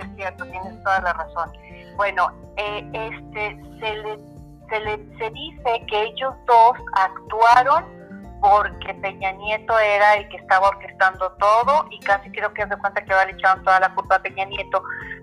es 0.00 0.16
cierto, 0.16 0.44
tienes 0.44 0.82
toda 0.82 1.00
la 1.00 1.12
razón. 1.12 1.50
Bueno, 1.96 2.32
eh, 2.56 2.84
este, 2.92 3.60
se, 3.80 3.96
le, 3.96 4.18
se, 4.68 4.80
le, 4.80 4.96
se 5.18 5.30
dice 5.30 5.86
que 5.88 6.02
ellos 6.02 6.34
dos 6.46 6.76
actuaron 6.94 7.98
porque 8.40 8.94
Peña 8.94 9.32
Nieto 9.32 9.78
era 9.78 10.14
el 10.14 10.28
que 10.28 10.36
estaba 10.36 10.68
orquestando 10.68 11.32
todo 11.40 11.86
y 11.90 11.98
casi 12.00 12.30
creo 12.30 12.52
que 12.54 12.66
se 12.66 12.76
cuenta 12.76 13.04
que 13.04 13.12
le 13.12 13.32
echaron 13.32 13.64
toda 13.64 13.80
la 13.80 13.94
culpa 13.94 14.16
a 14.16 14.22
Peña 14.22 14.44
Nieto, 14.44 14.82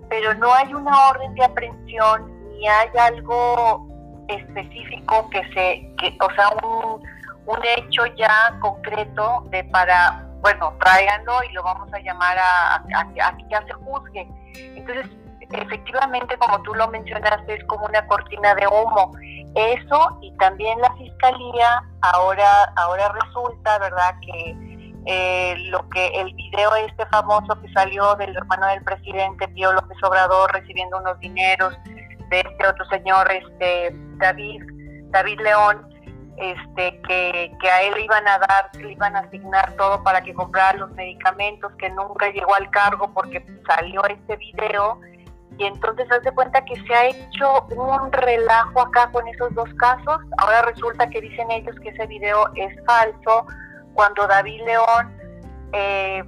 pero 0.10 0.34
no 0.36 0.54
hay 0.54 0.74
una 0.74 1.10
orden 1.10 1.34
de 1.36 1.46
aprehensión 1.46 2.32
ni 2.52 2.68
hay 2.68 2.90
algo 2.98 3.88
específico 4.28 5.30
que 5.30 5.42
se, 5.54 5.96
que, 5.98 6.18
o 6.20 6.34
sea, 6.34 6.50
un, 6.64 7.02
un 7.46 7.60
hecho 7.78 8.06
ya 8.18 8.58
concreto 8.60 9.44
de 9.50 9.64
para, 9.66 10.26
bueno, 10.42 10.74
tráiganlo 10.80 11.44
y 11.50 11.54
lo 11.54 11.64
vamos 11.64 11.94
a 11.94 12.00
llamar 12.00 12.38
a, 12.38 12.76
a, 12.76 13.38
que 13.38 13.46
ya 13.50 13.64
se 13.66 13.74
juzgue. 13.74 14.28
Entonces, 14.56 15.08
efectivamente, 15.52 16.38
como 16.38 16.62
tú 16.64 16.74
lo 16.74 16.88
mencionaste, 16.90 17.56
es 17.56 17.64
como 17.66 17.86
una 17.86 18.06
cortina 18.08 18.56
de 18.56 18.68
humo. 18.68 19.12
Eso 19.56 20.20
y 20.22 20.36
también 20.38 20.80
la 20.82 20.94
fiscalía, 20.96 21.84
ahora, 22.02 22.74
ahora 22.76 23.14
resulta, 23.24 23.80
¿verdad?, 23.80 24.16
que 24.22 24.76
eh, 25.08 25.56
lo 25.70 25.88
que 25.90 26.08
el 26.08 26.34
video 26.34 26.76
este 26.78 27.06
famoso 27.08 27.62
que 27.62 27.72
salió 27.74 28.16
del 28.16 28.36
hermano 28.36 28.66
del 28.68 28.84
presidente 28.84 29.48
Pío 29.50 29.72
López 29.72 29.98
Obrador 30.02 30.52
recibiendo 30.52 30.98
unos 30.98 31.20
dineros 31.20 31.78
de 32.30 32.40
este 32.40 32.68
otro 32.68 32.86
señor, 32.86 33.32
este 33.32 33.92
David, 34.18 34.64
David 35.12 35.40
León, 35.42 35.88
este, 36.38 37.00
que, 37.08 37.56
que 37.62 37.70
a 37.70 37.84
él 37.84 37.94
iban 38.04 38.28
a 38.28 38.40
dar, 38.40 38.70
le 38.80 38.92
iban 38.92 39.16
a 39.16 39.20
asignar 39.20 39.74
todo 39.74 40.04
para 40.04 40.22
que 40.22 40.34
comprara 40.34 40.78
los 40.78 40.92
medicamentos, 40.92 41.72
que 41.78 41.90
nunca 41.92 42.30
llegó 42.30 42.56
al 42.56 42.70
cargo 42.72 43.14
porque 43.14 43.46
salió 43.68 44.04
este 44.06 44.36
video. 44.38 45.00
Y 45.58 45.66
entonces 45.66 46.12
hace 46.12 46.32
cuenta 46.32 46.64
que 46.66 46.76
se 46.82 46.94
ha 46.94 47.06
hecho 47.08 47.66
un 47.70 48.12
relajo 48.12 48.82
acá 48.82 49.10
con 49.12 49.28
esos 49.28 49.54
dos 49.56 49.70
casos. 49.76 50.20
Ahora 50.38 50.64
resulta 50.64 51.10
que 51.10 51.22
dicen 51.22 51.50
ellos 51.50 51.76
que 51.82 51.90
ese 51.90 52.06
video 52.08 52.50
es 52.56 52.74
falso, 52.86 53.46
cuando 53.94 54.28
David 54.28 54.62
León 54.66 55.18
eh, 55.72 56.24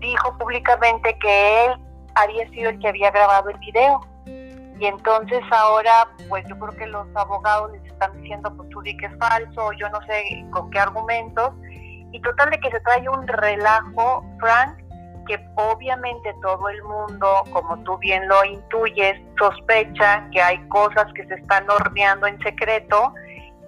dijo 0.00 0.36
públicamente 0.38 1.16
que 1.20 1.66
él 1.66 1.72
había 2.16 2.48
sido 2.50 2.70
el 2.70 2.78
que 2.80 2.88
había 2.88 3.10
grabado 3.10 3.50
el 3.50 3.58
video. 3.58 4.00
Y 4.26 4.86
entonces 4.86 5.40
ahora, 5.52 6.08
pues 6.28 6.44
yo 6.48 6.58
creo 6.58 6.76
que 6.76 6.86
los 6.86 7.06
abogados 7.14 7.70
les 7.70 7.84
están 7.84 8.20
diciendo, 8.20 8.52
pues 8.56 8.68
tú 8.70 8.82
di 8.82 8.96
que 8.96 9.06
es 9.06 9.16
falso, 9.18 9.72
yo 9.74 9.88
no 9.90 10.00
sé 10.06 10.44
con 10.50 10.70
qué 10.70 10.80
argumentos. 10.80 11.54
Y 12.10 12.20
total 12.20 12.50
de 12.50 12.58
que 12.58 12.70
se 12.70 12.80
trae 12.80 13.08
un 13.08 13.26
relajo, 13.28 14.24
Frank, 14.40 14.81
obviamente 15.56 16.34
todo 16.42 16.68
el 16.68 16.82
mundo, 16.82 17.44
como 17.52 17.78
tú 17.84 17.98
bien 17.98 18.26
lo 18.28 18.44
intuyes, 18.44 19.20
sospecha 19.38 20.28
que 20.32 20.40
hay 20.40 20.58
cosas 20.68 21.06
que 21.14 21.26
se 21.26 21.34
están 21.34 21.68
horneando 21.70 22.26
en 22.26 22.38
secreto 22.40 23.14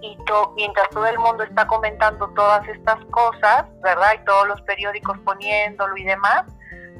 y 0.01 0.17
mientras 0.55 0.89
todo 0.89 1.07
el 1.07 1.17
mundo 1.17 1.43
está 1.43 1.65
comentando 1.67 2.27
todas 2.35 2.67
estas 2.67 3.03
cosas, 3.05 3.65
¿verdad? 3.81 4.13
Y 4.21 4.25
todos 4.25 4.47
los 4.47 4.61
periódicos 4.61 5.17
poniéndolo 5.19 5.95
y 5.97 6.03
demás, 6.03 6.43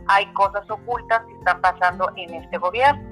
hay 0.08 0.26
cosas 0.34 0.70
ocultas 0.70 1.22
que 1.26 1.34
están 1.34 1.62
pasando 1.62 2.12
en 2.16 2.34
este 2.34 2.58
gobierno. 2.58 3.04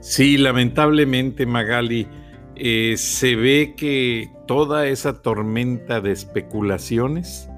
Sí, 0.00 0.38
lamentablemente, 0.38 1.46
Magali, 1.46 2.08
eh, 2.54 2.96
se 2.96 3.34
ve 3.34 3.74
que 3.76 4.30
toda 4.46 4.86
esa 4.86 5.20
tormenta 5.20 6.00
de 6.00 6.12
especulaciones 6.12 7.50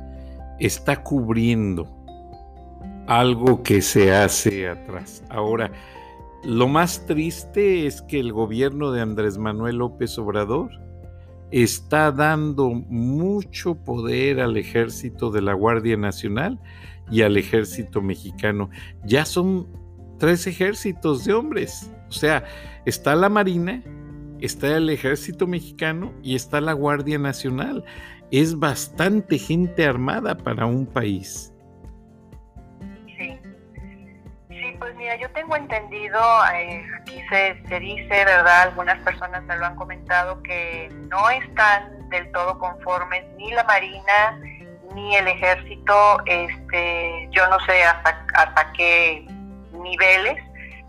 está 0.58 1.02
cubriendo 1.02 1.97
algo 3.08 3.62
que 3.62 3.80
se 3.80 4.14
hace 4.14 4.68
atrás. 4.68 5.24
Ahora, 5.30 5.72
lo 6.44 6.68
más 6.68 7.06
triste 7.06 7.86
es 7.86 8.02
que 8.02 8.20
el 8.20 8.34
gobierno 8.34 8.92
de 8.92 9.00
Andrés 9.00 9.38
Manuel 9.38 9.76
López 9.76 10.18
Obrador 10.18 10.70
está 11.50 12.12
dando 12.12 12.68
mucho 12.68 13.74
poder 13.76 14.40
al 14.40 14.58
ejército 14.58 15.30
de 15.30 15.40
la 15.40 15.54
Guardia 15.54 15.96
Nacional 15.96 16.60
y 17.10 17.22
al 17.22 17.38
ejército 17.38 18.02
mexicano. 18.02 18.68
Ya 19.04 19.24
son 19.24 19.66
tres 20.18 20.46
ejércitos 20.46 21.24
de 21.24 21.32
hombres. 21.32 21.90
O 22.10 22.12
sea, 22.12 22.44
está 22.84 23.16
la 23.16 23.30
Marina, 23.30 23.82
está 24.38 24.76
el 24.76 24.90
Ejército 24.90 25.46
Mexicano 25.46 26.12
y 26.22 26.34
está 26.34 26.60
la 26.60 26.74
Guardia 26.74 27.18
Nacional. 27.18 27.84
Es 28.30 28.58
bastante 28.58 29.38
gente 29.38 29.86
armada 29.86 30.36
para 30.36 30.66
un 30.66 30.84
país. 30.84 31.54
Tengo 35.34 35.56
entendido, 35.56 36.20
eh, 36.54 36.84
aquí 37.00 37.22
se, 37.28 37.62
se 37.68 37.80
dice, 37.80 38.24
¿verdad? 38.24 38.62
Algunas 38.62 38.98
personas 39.00 39.42
me 39.44 39.56
lo 39.56 39.66
han 39.66 39.76
comentado, 39.76 40.42
que 40.42 40.88
no 41.10 41.30
están 41.30 42.08
del 42.10 42.30
todo 42.32 42.58
conformes 42.58 43.24
ni 43.36 43.50
la 43.52 43.64
Marina 43.64 44.38
ni 44.94 45.16
el 45.16 45.28
Ejército, 45.28 46.18
este, 46.26 47.28
yo 47.30 47.46
no 47.48 47.60
sé 47.60 47.84
hasta, 47.84 48.24
hasta 48.34 48.72
qué 48.72 49.26
niveles, 49.72 50.42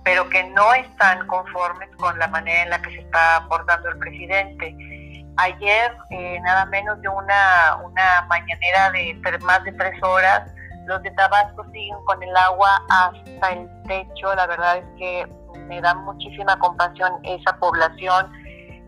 pero 0.03 0.27
que 0.29 0.43
no 0.45 0.73
están 0.73 1.27
conformes 1.27 1.89
con 1.97 2.17
la 2.17 2.27
manera 2.27 2.63
en 2.63 2.69
la 2.69 2.81
que 2.81 2.91
se 2.91 3.01
está 3.01 3.37
abordando 3.37 3.89
el 3.89 3.99
presidente. 3.99 4.75
Ayer, 5.37 5.95
eh, 6.11 6.39
nada 6.41 6.65
menos 6.65 7.01
de 7.01 7.09
una, 7.09 7.77
una 7.83 8.21
mañanera 8.27 8.91
de 8.91 9.19
más 9.41 9.63
de 9.63 9.71
tres 9.73 10.01
horas, 10.01 10.49
los 10.89 11.01
de 11.03 11.11
Tabasco 11.11 11.63
siguen 11.71 12.03
con 12.05 12.21
el 12.21 12.35
agua 12.35 12.83
hasta 12.89 13.51
el 13.51 13.69
techo. 13.83 14.33
La 14.35 14.47
verdad 14.47 14.77
es 14.77 14.85
que 14.97 15.27
me 15.67 15.79
da 15.79 15.93
muchísima 15.93 16.57
compasión 16.57 17.13
esa 17.23 17.55
población. 17.57 18.31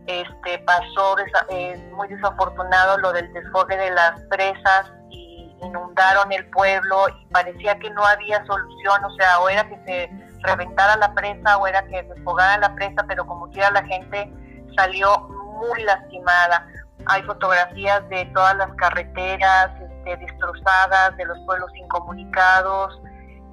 Este 0.07 0.57
pasó 0.65 1.15
es 1.49 1.79
muy 1.91 2.07
desafortunado 2.07 2.97
lo 2.97 3.13
del 3.13 3.31
desfogue 3.33 3.77
de 3.77 3.91
las 3.91 4.19
presas 4.23 4.91
y 5.11 5.55
inundaron 5.61 6.31
el 6.31 6.49
pueblo 6.49 7.07
y 7.09 7.25
parecía 7.27 7.77
que 7.77 7.91
no 7.91 8.03
había 8.03 8.43
solución, 8.45 9.05
o 9.05 9.11
sea, 9.11 9.39
o 9.39 9.49
era 9.49 9.63
que 9.69 9.77
se 9.85 10.09
reventara 10.41 10.95
la 10.97 11.13
presa 11.13 11.57
o 11.57 11.67
era 11.67 11.85
que 11.85 12.01
desfogara 12.01 12.57
la 12.57 12.73
presa, 12.73 13.05
pero 13.07 13.27
como 13.27 13.47
quiera 13.51 13.69
la 13.69 13.83
gente 13.83 14.33
salió 14.75 15.19
muy 15.29 15.83
lastimada. 15.83 16.67
Hay 17.05 17.21
fotografías 17.23 18.09
de 18.09 18.25
todas 18.33 18.55
las 18.57 18.73
carreteras 18.73 19.69
este, 20.03 20.17
destrozadas, 20.17 21.15
de 21.17 21.25
los 21.25 21.37
pueblos 21.45 21.71
incomunicados. 21.75 22.99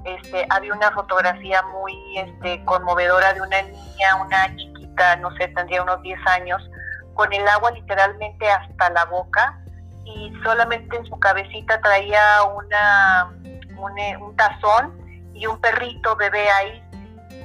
Este, 0.05 0.47
había 0.51 0.73
una 0.73 0.91
fotografía 0.93 1.63
muy 1.63 2.19
este, 2.19 2.65
conmovedora 2.65 3.35
de 3.35 3.43
una 3.43 3.63
niña, 3.63 4.17
una 4.25 4.57
chiquita, 4.57 5.17
no 5.17 5.31
sé, 5.37 5.49
tendría 5.49 5.83
unos 5.83 6.01
10 6.03 6.19
años, 6.27 6.71
con 7.15 7.33
el 7.33 7.47
agua 7.49 7.73
literalmente 7.73 8.49
hasta 8.49 8.91
la 8.91 9.05
boca 9.07 9.59
y 10.05 10.33
solamente 10.43 10.97
en 10.97 11.05
su 11.07 11.19
cabecita 11.19 11.81
traía 11.81 12.43
una, 12.45 13.35
un 13.77 14.37
tazón 14.37 14.97
y 15.35 15.47
un 15.47 15.61
perrito 15.61 16.17
bebé 16.17 16.49
ahí. 16.51 16.83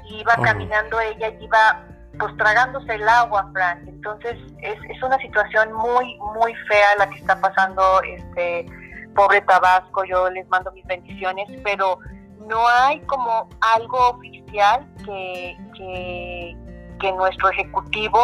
Y 0.06 0.22
iba 0.22 0.36
oh. 0.38 0.42
caminando 0.42 1.00
ella 1.02 1.30
y 1.30 1.44
iba 1.44 1.84
pues 2.20 2.38
tragándose 2.38 2.94
el 2.94 3.10
agua, 3.10 3.50
Frank. 3.52 3.80
Entonces 3.88 4.38
es, 4.62 4.78
es 4.90 5.04
una 5.04 5.18
situación 5.18 5.74
muy, 5.74 6.18
muy 6.36 6.54
fea 6.68 6.96
la 7.00 7.10
que 7.10 7.18
está 7.18 7.42
pasando 7.42 8.02
este 8.04 8.68
pobre 9.14 9.42
Tabasco, 9.42 10.04
yo 10.06 10.30
les 10.30 10.48
mando 10.50 10.72
mis 10.72 10.86
bendiciones, 10.86 11.48
pero 11.64 12.00
no 12.48 12.68
hay 12.68 13.00
como 13.02 13.50
algo 13.76 14.10
oficial 14.10 14.86
que, 15.06 15.58
que, 15.78 16.58
nuestro 17.18 17.50
ejecutivo 17.50 18.22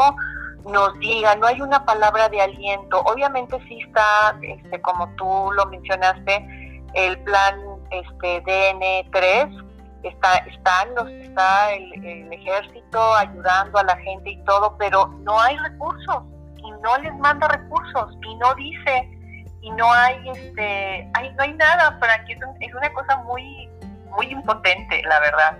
nos 0.72 0.98
diga, 1.00 1.36
no 1.36 1.48
hay 1.48 1.60
una 1.60 1.84
palabra 1.84 2.30
de 2.30 2.42
aliento. 2.42 3.02
Obviamente 3.02 3.58
sí 3.68 3.80
está, 3.86 4.38
este, 4.42 4.80
como 4.82 5.14
tú 5.16 5.52
lo 5.54 5.66
mencionaste, 5.66 6.82
el 6.94 7.20
plan 7.24 7.60
este, 7.92 8.42
DN3, 8.42 9.70
está, 10.04 10.38
están 10.38 10.96
los, 10.96 11.10
está 11.10 11.74
el, 11.74 12.06
el, 12.06 12.32
ejército 12.32 13.16
ayudando 13.16 13.80
a 13.80 13.84
la 13.84 13.98
gente 13.98 14.30
y 14.30 14.44
todo, 14.46 14.74
pero 14.80 15.08
no 15.24 15.40
hay 15.42 15.58
recursos 15.58 16.24
y 16.56 16.72
no 16.82 16.98
les 17.00 17.14
manda 17.18 17.50
recursos 17.50 18.16
y 18.26 18.36
no 18.36 18.56
dice 18.56 19.19
y 19.62 19.72
no 19.72 19.92
hay 19.92 20.18
este 20.30 21.10
hay, 21.14 21.34
no 21.36 21.44
hay 21.44 21.54
nada 21.54 22.00
para 22.00 22.24
que 22.26 22.34
es 22.34 22.74
una 22.74 22.94
cosa 22.94 23.18
muy 23.24 23.70
muy 24.16 24.28
impotente 24.28 25.02
la 25.04 25.20
verdad 25.20 25.58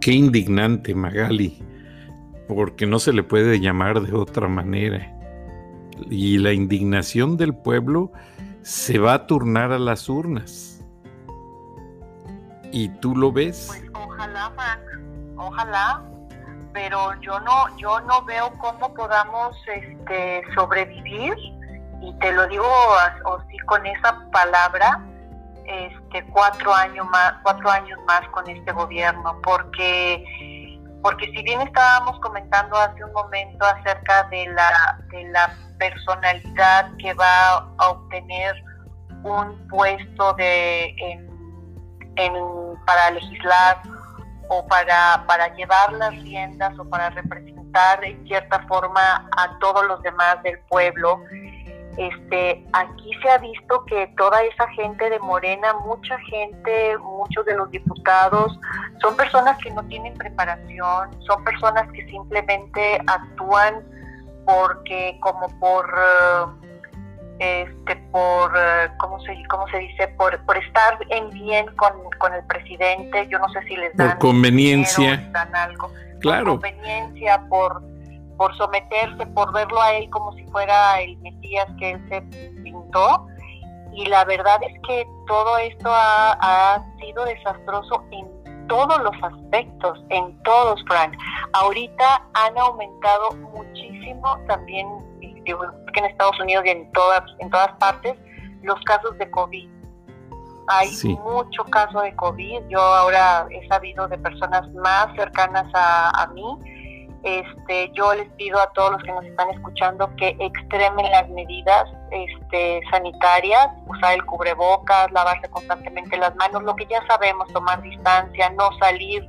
qué 0.00 0.12
indignante 0.12 0.94
Magali 0.94 1.64
porque 2.48 2.86
no 2.86 2.98
se 2.98 3.12
le 3.12 3.22
puede 3.22 3.60
llamar 3.60 4.00
de 4.00 4.14
otra 4.14 4.48
manera. 4.48 5.10
Y 6.10 6.38
la 6.38 6.52
indignación 6.52 7.36
del 7.36 7.54
pueblo 7.54 8.12
se 8.62 8.98
va 8.98 9.14
a 9.14 9.26
turnar 9.26 9.72
a 9.72 9.78
las 9.78 10.08
urnas. 10.08 10.84
¿Y 12.72 12.88
tú 13.00 13.14
lo 13.14 13.32
ves? 13.32 13.66
Pues 13.68 13.90
ojalá, 13.94 14.52
ojalá, 15.36 16.02
pero 16.72 17.20
yo 17.20 17.38
no, 17.40 17.76
yo 17.78 18.00
no 18.00 18.24
veo 18.24 18.52
cómo 18.58 18.92
podamos 18.94 19.56
este, 19.68 20.42
sobrevivir, 20.54 21.34
y 22.04 22.12
te 22.18 22.32
lo 22.32 22.46
digo 22.48 22.66
así 22.96 23.58
con 23.66 23.84
esa 23.86 24.18
palabra, 24.30 25.00
este, 25.66 26.24
cuatro 26.30 26.74
años 26.74 27.06
más, 27.10 27.34
cuatro 27.42 27.70
años 27.70 27.98
más 28.06 28.20
con 28.28 28.48
este 28.48 28.72
gobierno, 28.72 29.40
porque 29.42 30.24
porque 31.02 31.26
si 31.32 31.42
bien 31.42 31.60
estábamos 31.60 32.18
comentando 32.20 32.78
hace 32.78 33.04
un 33.04 33.12
momento 33.12 33.66
acerca 33.66 34.22
de 34.30 34.46
la, 34.46 34.98
de 35.10 35.24
la 35.24 35.54
personalidad 35.78 36.90
que 36.96 37.12
va 37.12 37.58
a 37.76 37.88
obtener 37.90 38.54
un 39.22 39.68
puesto 39.68 40.32
de 40.34 40.96
para 42.86 43.10
legislar 43.10 43.82
o 44.48 44.66
para, 44.66 45.24
para 45.26 45.54
llevar 45.54 45.92
las 45.92 46.14
riendas 46.22 46.78
o 46.78 46.88
para 46.88 47.10
representar 47.10 48.04
en 48.04 48.26
cierta 48.26 48.60
forma 48.66 49.28
a 49.36 49.58
todos 49.58 49.86
los 49.86 50.00
demás 50.02 50.42
del 50.42 50.58
pueblo, 50.68 51.20
este, 51.96 52.64
aquí 52.72 53.10
se 53.22 53.30
ha 53.30 53.38
visto 53.38 53.84
que 53.84 54.08
toda 54.16 54.42
esa 54.42 54.68
gente 54.70 55.08
de 55.10 55.18
Morena, 55.20 55.74
mucha 55.84 56.18
gente, 56.18 56.98
muchos 56.98 57.44
de 57.46 57.54
los 57.54 57.70
diputados, 57.70 58.58
son 59.00 59.16
personas 59.16 59.58
que 59.58 59.70
no 59.70 59.84
tienen 59.84 60.14
preparación, 60.14 61.10
son 61.26 61.44
personas 61.44 61.90
que 61.92 62.04
simplemente 62.06 62.98
actúan 63.06 63.82
porque 64.44 65.18
como 65.20 65.48
por 65.58 65.86
este 67.38 67.96
por 68.12 68.52
cómo 68.98 69.18
se 69.20 69.34
cómo 69.48 69.66
se 69.68 69.78
dice 69.78 70.08
por, 70.16 70.38
por 70.44 70.56
estar 70.56 70.98
en 71.10 71.30
bien 71.30 71.66
con, 71.76 71.92
con 72.18 72.32
el 72.32 72.44
presidente 72.46 73.26
yo 73.28 73.38
no 73.38 73.48
sé 73.48 73.60
si 73.62 73.76
les 73.76 73.96
dan 73.96 74.10
por 74.10 74.18
conveniencia 74.18 75.28
dan 75.32 75.54
algo. 75.56 75.90
Claro. 76.20 76.60
por 76.60 76.70
conveniencia 76.70 77.42
por 77.48 77.82
por 78.36 78.56
someterse, 78.56 79.26
por 79.26 79.52
verlo 79.52 79.80
a 79.80 79.94
él 79.94 80.08
como 80.10 80.32
si 80.34 80.44
fuera 80.46 81.00
el 81.00 81.16
Mesías 81.18 81.66
que 81.78 81.92
él 81.92 82.08
se 82.08 82.20
pintó. 82.62 83.26
Y 83.92 84.06
la 84.06 84.24
verdad 84.24 84.58
es 84.62 84.80
que 84.86 85.06
todo 85.26 85.56
esto 85.58 85.88
ha, 85.92 86.84
sido 86.98 87.24
desastroso 87.24 88.02
en 88.10 88.26
todos 88.66 89.00
los 89.02 89.14
aspectos, 89.22 90.02
en 90.08 90.42
todos, 90.42 90.82
Frank. 90.88 91.16
Ahorita 91.52 92.26
han 92.34 92.58
aumentado 92.58 93.30
muchísimo 93.52 94.36
también, 94.48 94.88
digo, 95.44 95.64
en 95.94 96.04
Estados 96.06 96.40
Unidos 96.40 96.64
y 96.66 96.70
en 96.70 96.90
todas, 96.92 97.22
en 97.38 97.50
todas 97.50 97.72
partes, 97.78 98.14
los 98.62 98.80
casos 98.80 99.16
de 99.18 99.30
COVID. 99.30 99.68
Hay 100.66 100.90
mucho 101.22 101.62
caso 101.64 102.00
de 102.00 102.16
COVID. 102.16 102.62
Yo 102.68 102.80
ahora 102.80 103.46
he 103.50 103.68
sabido 103.68 104.08
de 104.08 104.18
personas 104.18 104.68
más 104.72 105.14
cercanas 105.14 105.70
a, 105.74 106.22
a 106.22 106.26
mí 106.28 106.58
este, 107.24 107.90
yo 107.94 108.14
les 108.14 108.28
pido 108.32 108.60
a 108.60 108.70
todos 108.72 108.92
los 108.92 109.02
que 109.02 109.12
nos 109.12 109.24
están 109.24 109.48
escuchando 109.50 110.14
que 110.16 110.36
extremen 110.38 111.10
las 111.10 111.28
medidas 111.30 111.86
este, 112.10 112.82
sanitarias, 112.90 113.68
usar 113.86 114.14
el 114.14 114.24
cubrebocas, 114.26 115.10
lavarse 115.10 115.48
constantemente 115.48 116.18
las 116.18 116.36
manos, 116.36 116.62
lo 116.62 116.76
que 116.76 116.86
ya 116.86 117.04
sabemos, 117.06 117.48
tomar 117.52 117.80
distancia, 117.80 118.50
no 118.50 118.70
salir 118.78 119.26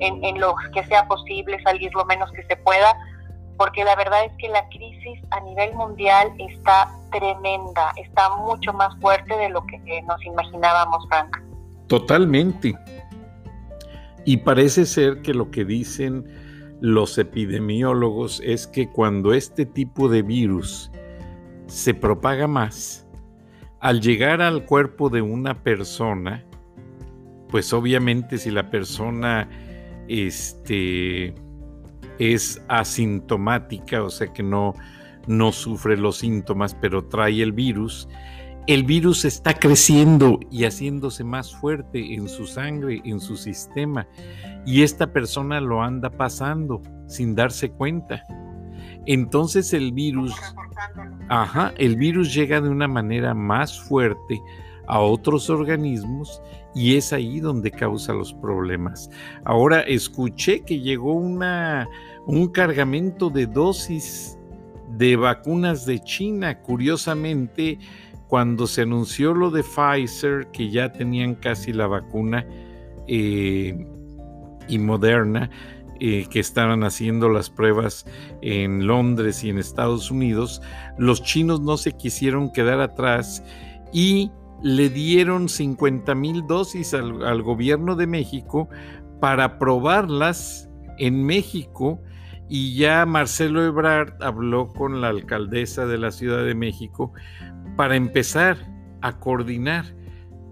en, 0.00 0.22
en 0.22 0.38
lo 0.38 0.54
que 0.74 0.84
sea 0.84 1.08
posible, 1.08 1.60
salir 1.62 1.90
lo 1.94 2.04
menos 2.04 2.30
que 2.32 2.42
se 2.44 2.56
pueda, 2.56 2.94
porque 3.56 3.82
la 3.82 3.96
verdad 3.96 4.26
es 4.26 4.32
que 4.38 4.48
la 4.50 4.68
crisis 4.68 5.18
a 5.30 5.40
nivel 5.40 5.74
mundial 5.74 6.30
está 6.38 6.90
tremenda, 7.10 7.92
está 7.96 8.36
mucho 8.36 8.74
más 8.74 8.94
fuerte 9.00 9.34
de 9.36 9.48
lo 9.48 9.64
que 9.64 10.02
nos 10.02 10.22
imaginábamos, 10.24 11.06
Frank. 11.08 11.34
Totalmente. 11.86 12.74
Y 14.26 14.36
parece 14.36 14.84
ser 14.84 15.22
que 15.22 15.32
lo 15.32 15.50
que 15.50 15.64
dicen 15.64 16.47
los 16.80 17.18
epidemiólogos 17.18 18.40
es 18.44 18.66
que 18.66 18.88
cuando 18.88 19.32
este 19.32 19.66
tipo 19.66 20.08
de 20.08 20.22
virus 20.22 20.90
se 21.66 21.94
propaga 21.94 22.46
más, 22.46 23.06
al 23.80 24.00
llegar 24.00 24.42
al 24.42 24.64
cuerpo 24.64 25.08
de 25.08 25.22
una 25.22 25.62
persona, 25.62 26.44
pues 27.48 27.72
obviamente 27.72 28.38
si 28.38 28.50
la 28.50 28.70
persona 28.70 29.48
este, 30.08 31.34
es 32.18 32.62
asintomática, 32.68 34.02
o 34.02 34.10
sea 34.10 34.32
que 34.32 34.42
no, 34.42 34.74
no 35.26 35.52
sufre 35.52 35.96
los 35.96 36.18
síntomas, 36.18 36.74
pero 36.74 37.04
trae 37.04 37.42
el 37.42 37.52
virus, 37.52 38.08
el 38.68 38.84
virus 38.84 39.24
está 39.24 39.54
creciendo 39.54 40.38
y 40.50 40.64
haciéndose 40.64 41.24
más 41.24 41.56
fuerte 41.56 42.12
en 42.14 42.28
su 42.28 42.46
sangre, 42.46 43.00
en 43.02 43.18
su 43.18 43.38
sistema, 43.38 44.06
y 44.66 44.82
esta 44.82 45.10
persona 45.10 45.58
lo 45.58 45.82
anda 45.82 46.10
pasando 46.10 46.82
sin 47.06 47.34
darse 47.34 47.70
cuenta. 47.70 48.22
Entonces 49.06 49.72
el 49.72 49.92
virus, 49.92 50.34
ajá, 51.30 51.72
el 51.78 51.96
virus 51.96 52.34
llega 52.34 52.60
de 52.60 52.68
una 52.68 52.86
manera 52.86 53.32
más 53.32 53.80
fuerte 53.80 54.38
a 54.86 55.00
otros 55.00 55.48
organismos 55.48 56.42
y 56.74 56.96
es 56.96 57.14
ahí 57.14 57.40
donde 57.40 57.70
causa 57.70 58.12
los 58.12 58.34
problemas. 58.34 59.08
Ahora 59.46 59.80
escuché 59.80 60.60
que 60.60 60.80
llegó 60.80 61.14
una, 61.14 61.88
un 62.26 62.48
cargamento 62.48 63.30
de 63.30 63.46
dosis 63.46 64.38
de 64.90 65.16
vacunas 65.16 65.86
de 65.86 66.00
China. 66.00 66.60
Curiosamente, 66.60 67.78
cuando 68.28 68.66
se 68.66 68.82
anunció 68.82 69.32
lo 69.34 69.50
de 69.50 69.62
Pfizer, 69.62 70.48
que 70.52 70.70
ya 70.70 70.92
tenían 70.92 71.34
casi 71.34 71.72
la 71.72 71.86
vacuna 71.86 72.46
eh, 73.06 73.86
y 74.68 74.78
Moderna, 74.78 75.50
eh, 75.98 76.26
que 76.30 76.38
estaban 76.38 76.84
haciendo 76.84 77.30
las 77.30 77.48
pruebas 77.48 78.06
en 78.42 78.86
Londres 78.86 79.42
y 79.42 79.50
en 79.50 79.58
Estados 79.58 80.10
Unidos, 80.10 80.62
los 80.98 81.22
chinos 81.22 81.60
no 81.62 81.76
se 81.78 81.92
quisieron 81.92 82.52
quedar 82.52 82.80
atrás 82.80 83.42
y 83.92 84.30
le 84.62 84.90
dieron 84.90 85.48
50 85.48 86.14
mil 86.14 86.46
dosis 86.46 86.92
al, 86.92 87.24
al 87.24 87.42
gobierno 87.42 87.96
de 87.96 88.06
México 88.06 88.68
para 89.20 89.58
probarlas 89.58 90.68
en 90.98 91.24
México. 91.24 92.00
Y 92.50 92.76
ya 92.76 93.04
Marcelo 93.04 93.64
Ebrard 93.64 94.22
habló 94.22 94.68
con 94.68 95.00
la 95.00 95.08
alcaldesa 95.08 95.86
de 95.86 95.98
la 95.98 96.10
Ciudad 96.10 96.44
de 96.44 96.54
México 96.54 97.12
para 97.76 97.96
empezar 97.96 98.56
a 99.02 99.18
coordinar, 99.18 99.84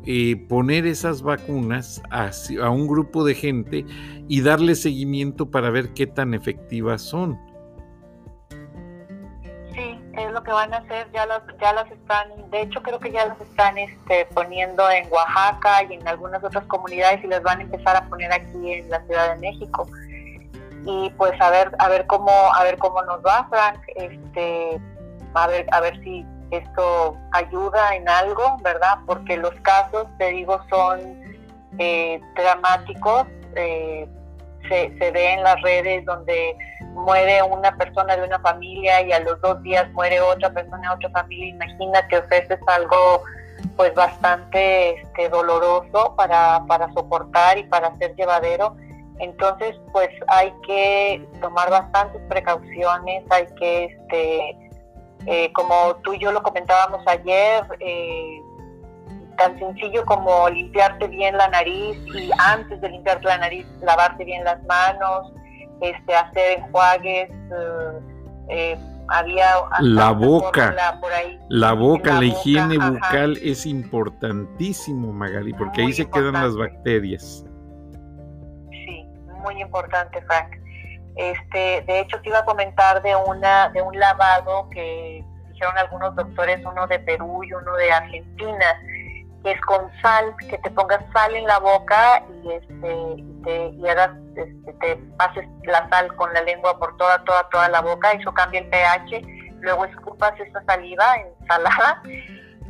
eh, 0.06 0.36
poner 0.48 0.86
esas 0.86 1.22
vacunas 1.22 2.00
a, 2.10 2.30
un 2.70 2.86
grupo 2.86 3.24
de 3.24 3.34
gente 3.34 3.84
y 4.28 4.40
darle 4.40 4.74
seguimiento 4.74 5.50
para 5.50 5.70
ver 5.70 5.92
qué 5.94 6.06
tan 6.06 6.34
efectivas 6.34 7.02
son. 7.02 7.38
Sí, 9.74 10.00
es 10.16 10.32
lo 10.32 10.42
que 10.42 10.52
van 10.52 10.72
a 10.72 10.78
hacer, 10.78 11.08
ya 11.12 11.26
las, 11.26 11.42
ya 11.60 11.72
las 11.72 11.90
están, 11.90 12.50
de 12.50 12.62
hecho 12.62 12.82
creo 12.82 12.98
que 13.00 13.10
ya 13.10 13.26
las 13.26 13.40
están 13.40 13.76
este, 13.76 14.26
poniendo 14.32 14.88
en 14.90 15.10
Oaxaca 15.12 15.82
y 15.90 15.94
en 15.94 16.06
algunas 16.08 16.42
otras 16.42 16.64
comunidades 16.66 17.22
y 17.24 17.26
las 17.26 17.42
van 17.42 17.58
a 17.58 17.62
empezar 17.62 17.96
a 17.96 18.08
poner 18.08 18.32
aquí 18.32 18.72
en 18.72 18.88
la 18.88 19.04
Ciudad 19.06 19.34
de 19.34 19.40
México 19.40 19.86
y 20.86 21.10
pues 21.16 21.38
a 21.40 21.50
ver 21.50 21.72
a 21.78 21.88
ver 21.88 22.06
cómo 22.06 22.30
a 22.30 22.62
ver 22.62 22.78
cómo 22.78 23.02
nos 23.02 23.20
va 23.20 23.46
Frank 23.50 23.80
este 23.96 24.80
a 25.34 25.46
ver 25.48 25.66
a 25.72 25.80
ver 25.80 26.00
si 26.02 26.24
esto 26.50 27.16
ayuda 27.32 27.94
en 27.96 28.08
algo, 28.08 28.56
¿verdad? 28.62 28.98
Porque 29.06 29.36
los 29.36 29.54
casos, 29.62 30.06
te 30.18 30.30
digo, 30.30 30.60
son 30.70 31.00
eh, 31.78 32.20
dramáticos. 32.34 33.26
Eh, 33.54 34.08
se, 34.68 34.96
se 34.98 35.10
ve 35.12 35.32
en 35.34 35.42
las 35.44 35.60
redes 35.62 36.04
donde 36.04 36.56
muere 36.92 37.42
una 37.42 37.76
persona 37.76 38.16
de 38.16 38.24
una 38.24 38.40
familia 38.40 39.00
y 39.02 39.12
a 39.12 39.20
los 39.20 39.40
dos 39.40 39.62
días 39.62 39.88
muere 39.92 40.20
otra 40.20 40.50
persona 40.50 40.88
de 40.88 40.94
otra 40.96 41.10
familia. 41.10 41.48
Imagínate, 41.48 42.18
o 42.18 42.28
sea, 42.28 42.38
es 42.38 42.60
algo 42.66 43.22
pues 43.76 43.94
bastante 43.94 45.00
este, 45.00 45.28
doloroso 45.28 46.14
para, 46.16 46.64
para 46.66 46.92
soportar 46.92 47.58
y 47.58 47.64
para 47.64 47.94
ser 47.96 48.14
llevadero. 48.16 48.76
Entonces, 49.18 49.76
pues 49.92 50.10
hay 50.28 50.52
que 50.66 51.26
tomar 51.40 51.70
bastantes 51.70 52.20
precauciones, 52.28 53.24
hay 53.30 53.46
que, 53.58 53.84
este, 53.84 54.65
eh, 55.26 55.52
como 55.52 55.96
tú 56.02 56.14
y 56.14 56.18
yo 56.18 56.32
lo 56.32 56.42
comentábamos 56.42 57.06
ayer, 57.06 57.64
eh, 57.80 58.40
tan 59.38 59.58
sencillo 59.58 60.04
como 60.04 60.48
limpiarte 60.48 61.08
bien 61.08 61.36
la 61.36 61.48
nariz 61.48 61.98
y 62.14 62.30
antes 62.38 62.80
de 62.80 62.88
limpiarte 62.88 63.26
la 63.26 63.38
nariz, 63.38 63.66
lavarte 63.82 64.24
bien 64.24 64.44
las 64.44 64.62
manos, 64.64 65.32
este, 65.80 66.14
hacer 66.14 66.58
enjuagues. 66.58 67.30
Eh, 68.48 68.78
había 69.08 69.46
la 69.80 70.10
boca, 70.10 70.74
la 71.48 71.72
boca, 71.72 72.14
la, 72.14 72.24
higiene 72.24 72.76
bucal 72.76 73.38
es 73.40 73.64
importantísimo, 73.66 75.12
Magali, 75.12 75.52
porque 75.52 75.82
ahí 75.82 75.92
se 75.92 76.10
quedan 76.10 76.34
las 76.34 76.56
bacterias 76.56 77.44
muy 79.46 79.62
importante, 79.62 80.20
Frank. 80.22 80.56
Este, 81.16 81.82
de 81.86 82.00
hecho, 82.00 82.20
te 82.20 82.28
iba 82.28 82.40
a 82.40 82.44
comentar 82.44 83.02
de 83.02 83.16
una 83.16 83.70
de 83.70 83.80
un 83.80 83.98
lavado 83.98 84.68
que 84.70 85.24
dijeron 85.50 85.76
algunos 85.78 86.14
doctores, 86.14 86.60
uno 86.64 86.86
de 86.86 86.98
Perú 86.98 87.42
y 87.42 87.52
uno 87.54 87.74
de 87.74 87.90
Argentina, 87.90 88.82
que 89.42 89.52
es 89.52 89.60
con 89.62 89.90
sal, 90.02 90.34
que 90.48 90.58
te 90.58 90.70
pongas 90.70 91.00
sal 91.14 91.34
en 91.34 91.46
la 91.46 91.58
boca 91.58 92.22
y 92.42 92.52
este 92.52 92.94
y 93.16 93.42
te, 93.42 93.68
y 93.68 93.88
hagas, 93.88 94.10
este, 94.36 94.72
te 94.74 94.96
pases 95.16 95.48
la 95.64 95.88
sal 95.88 96.14
con 96.16 96.32
la 96.34 96.42
lengua 96.42 96.78
por 96.78 96.96
toda 96.98 97.24
toda 97.24 97.48
toda 97.48 97.68
la 97.70 97.80
boca, 97.80 98.12
eso 98.12 98.34
cambia 98.34 98.60
el 98.60 98.68
pH, 98.68 99.22
luego 99.60 99.86
escupas 99.86 100.38
esa 100.38 100.62
saliva 100.64 101.16
ensalada 101.16 102.02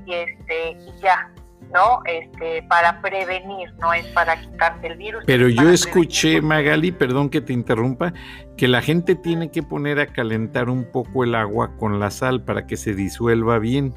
y 0.04 0.14
este 0.14 0.70
y 0.70 0.94
ya 1.00 1.28
¿no? 1.72 2.00
Este, 2.04 2.62
para 2.68 3.00
prevenir, 3.00 3.72
no 3.80 3.92
es 3.92 4.06
para 4.08 4.40
quitarte 4.40 4.88
el 4.88 4.96
virus. 4.96 5.24
Pero 5.26 5.48
yo 5.48 5.70
escuché, 5.70 6.40
Magali, 6.40 6.92
perdón 6.92 7.28
que 7.28 7.40
te 7.40 7.52
interrumpa, 7.52 8.12
que 8.56 8.68
la 8.68 8.82
gente 8.82 9.14
tiene 9.14 9.50
que 9.50 9.62
poner 9.62 10.00
a 10.00 10.06
calentar 10.06 10.68
un 10.68 10.84
poco 10.90 11.24
el 11.24 11.34
agua 11.34 11.76
con 11.76 12.00
la 12.00 12.10
sal 12.10 12.42
para 12.42 12.66
que 12.66 12.76
se 12.76 12.94
disuelva 12.94 13.58
bien. 13.58 13.94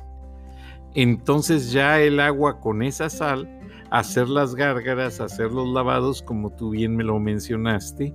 Entonces 0.96 1.72
ya 1.72 2.00
el 2.00 2.20
agua 2.20 2.60
con 2.60 2.82
esa 2.82 3.10
sal, 3.10 3.50
hacer 3.92 4.28
las 4.28 4.56
gárgaras, 4.56 5.20
hacer 5.22 5.52
los 5.52 5.68
lavados, 5.70 6.22
como 6.22 6.52
tú 6.52 6.72
bien 6.72 6.96
me 6.96 7.04
lo 7.04 7.20
mencionaste, 7.20 8.14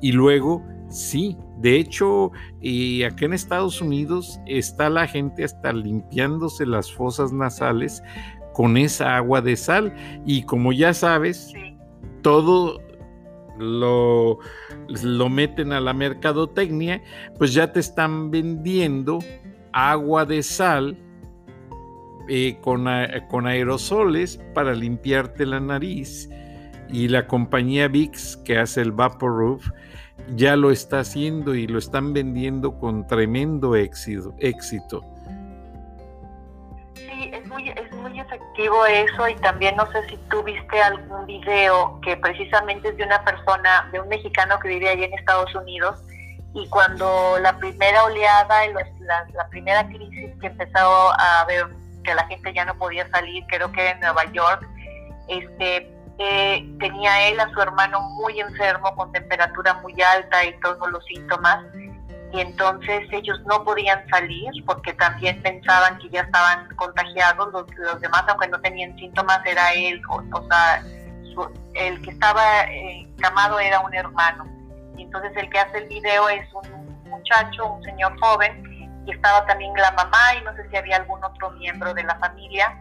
y 0.00 0.12
luego, 0.12 0.62
sí, 0.88 1.36
de 1.58 1.76
hecho, 1.76 2.30
y 2.60 3.04
acá 3.04 3.24
en 3.24 3.32
Estados 3.32 3.80
Unidos 3.80 4.38
está 4.46 4.90
la 4.90 5.06
gente 5.06 5.44
hasta 5.44 5.72
limpiándose 5.72 6.66
las 6.66 6.92
fosas 6.92 7.32
nasales 7.32 8.02
con 8.54 8.78
esa 8.78 9.16
agua 9.16 9.42
de 9.42 9.56
sal. 9.56 9.94
Y 10.24 10.44
como 10.44 10.72
ya 10.72 10.94
sabes, 10.94 11.52
todo 12.22 12.80
lo, 13.58 14.38
lo 15.02 15.28
meten 15.28 15.72
a 15.72 15.80
la 15.80 15.92
mercadotecnia, 15.92 17.02
pues 17.36 17.52
ya 17.52 17.70
te 17.72 17.80
están 17.80 18.30
vendiendo 18.30 19.18
agua 19.72 20.24
de 20.24 20.42
sal 20.42 20.96
eh, 22.28 22.56
con, 22.62 22.86
con, 23.28 23.46
aerosoles 23.46 24.40
para 24.54 24.74
limpiarte 24.74 25.44
la 25.44 25.60
nariz. 25.60 26.30
Y 26.88 27.08
la 27.08 27.26
compañía 27.26 27.88
VIX 27.88 28.36
que 28.38 28.58
hace 28.58 28.80
el 28.80 28.92
Vaporub 28.92 29.60
ya 30.36 30.56
lo 30.56 30.70
está 30.70 31.00
haciendo 31.00 31.54
y 31.54 31.66
lo 31.66 31.78
están 31.78 32.12
vendiendo 32.12 32.78
con 32.78 33.06
tremendo 33.06 33.74
éxito. 33.74 34.34
éxito. 34.38 35.02
Muy, 38.04 38.20
efectivo 38.20 38.84
eso 38.84 39.28
y 39.28 39.34
también 39.36 39.76
no 39.76 39.90
sé 39.90 40.06
si 40.10 40.18
tú 40.28 40.42
viste 40.42 40.82
algún 40.82 41.24
video 41.24 41.98
que 42.02 42.16
precisamente 42.18 42.88
es 42.88 42.96
de 42.98 43.04
una 43.04 43.24
persona, 43.24 43.88
de 43.92 44.00
un 44.00 44.08
mexicano 44.08 44.58
que 44.58 44.68
vive 44.68 44.90
allí 44.90 45.04
en 45.04 45.14
Estados 45.14 45.54
Unidos 45.54 46.02
y 46.52 46.68
cuando 46.68 47.38
la 47.40 47.56
primera 47.56 48.04
oleada, 48.04 48.66
la, 49.00 49.26
la 49.32 49.48
primera 49.48 49.86
crisis 49.88 50.30
que 50.38 50.48
empezó 50.48 51.12
a 51.18 51.46
ver 51.48 51.66
que 52.04 52.14
la 52.14 52.26
gente 52.26 52.52
ya 52.52 52.66
no 52.66 52.76
podía 52.76 53.08
salir, 53.08 53.42
creo 53.48 53.72
que 53.72 53.88
en 53.88 54.00
Nueva 54.00 54.24
York, 54.32 54.68
este, 55.28 55.90
eh, 56.18 56.76
tenía 56.78 57.28
él 57.28 57.40
a 57.40 57.48
su 57.48 57.60
hermano 57.60 58.00
muy 58.20 58.38
enfermo 58.38 58.94
con 58.96 59.12
temperatura 59.12 59.74
muy 59.82 60.00
alta 60.02 60.44
y 60.44 60.52
todos 60.60 60.90
los 60.90 61.02
síntomas 61.06 61.64
y 62.34 62.40
entonces 62.40 63.06
ellos 63.12 63.40
no 63.46 63.62
podían 63.62 64.04
salir 64.08 64.50
porque 64.66 64.92
también 64.94 65.40
pensaban 65.42 65.98
que 65.98 66.10
ya 66.10 66.22
estaban 66.22 66.68
contagiados, 66.74 67.52
los, 67.52 68.00
demás, 68.00 68.24
aunque 68.26 68.48
no 68.48 68.60
tenían 68.60 68.96
síntomas, 68.96 69.38
era 69.46 69.72
él, 69.72 70.02
o, 70.08 70.48
sea, 70.48 70.82
el 71.74 72.02
que 72.02 72.10
estaba 72.10 72.64
encamado 72.64 73.60
era 73.60 73.78
un 73.78 73.94
hermano. 73.94 74.46
Y 74.96 75.02
entonces 75.02 75.30
el 75.36 75.48
que 75.48 75.60
hace 75.60 75.78
el 75.78 75.88
video 75.88 76.28
es 76.28 76.44
un 76.54 77.00
muchacho, 77.08 77.74
un 77.74 77.82
señor 77.84 78.18
joven, 78.18 79.04
y 79.06 79.12
estaba 79.12 79.46
también 79.46 79.72
la 79.74 79.92
mamá 79.92 80.34
y 80.36 80.42
no 80.42 80.56
sé 80.56 80.68
si 80.70 80.76
había 80.76 80.96
algún 80.96 81.22
otro 81.22 81.52
miembro 81.52 81.94
de 81.94 82.02
la 82.02 82.16
familia. 82.16 82.76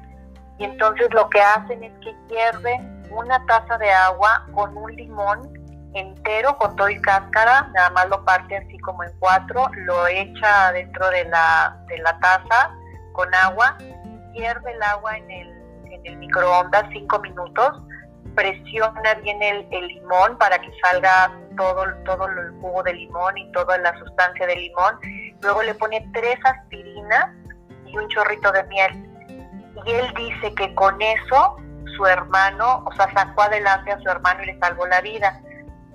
Y 0.57 0.63
entonces 0.63 1.09
lo 1.13 1.29
que 1.29 1.41
hacen 1.41 1.83
es 1.83 1.93
que 1.99 2.15
hierven 2.27 3.03
una 3.11 3.45
taza 3.45 3.77
de 3.77 3.91
agua 3.91 4.47
con 4.55 4.75
un 4.75 4.95
limón 4.95 5.62
entero 5.93 6.57
con 6.57 6.75
todo 6.75 6.89
y 6.89 6.99
cáscara, 7.01 7.69
nada 7.73 7.89
más 7.91 8.09
lo 8.09 8.23
parte 8.25 8.57
así 8.57 8.77
como 8.79 9.03
en 9.03 9.11
cuatro, 9.19 9.69
lo 9.85 10.07
echa 10.07 10.71
dentro 10.71 11.09
de 11.09 11.25
la, 11.25 11.77
de 11.87 11.97
la 11.99 12.17
taza 12.19 12.71
con 13.13 13.33
agua, 13.33 13.77
hierve 14.33 14.71
el 14.71 14.81
agua 14.81 15.17
en 15.17 15.29
el, 15.29 15.49
en 15.91 16.05
el 16.05 16.17
microondas 16.17 16.85
cinco 16.91 17.19
minutos, 17.19 17.81
presiona 18.35 19.13
bien 19.21 19.41
el, 19.43 19.87
limón 19.87 20.37
para 20.37 20.57
que 20.59 20.71
salga 20.81 21.31
todo, 21.57 21.85
todo 22.05 22.27
el 22.27 22.51
jugo 22.59 22.81
de 22.83 22.93
limón 22.93 23.37
y 23.37 23.51
toda 23.51 23.77
la 23.77 23.97
sustancia 23.99 24.47
del 24.47 24.59
limón, 24.59 24.99
luego 25.41 25.61
le 25.61 25.75
pone 25.75 26.07
tres 26.13 26.39
aspirinas 26.43 27.27
y 27.85 27.97
un 27.97 28.07
chorrito 28.09 28.51
de 28.51 28.63
miel. 28.63 29.09
Y 29.85 29.91
él 29.91 30.13
dice 30.15 30.55
que 30.55 30.73
con 30.73 30.99
eso 31.01 31.57
su 31.95 32.05
hermano, 32.07 32.83
o 32.85 32.91
sea, 32.93 33.11
sacó 33.13 33.43
adelante 33.43 33.91
a 33.91 33.99
su 33.99 34.09
hermano 34.09 34.41
y 34.43 34.47
le 34.47 34.59
salvó 34.59 34.87
la 34.87 35.01
vida 35.01 35.39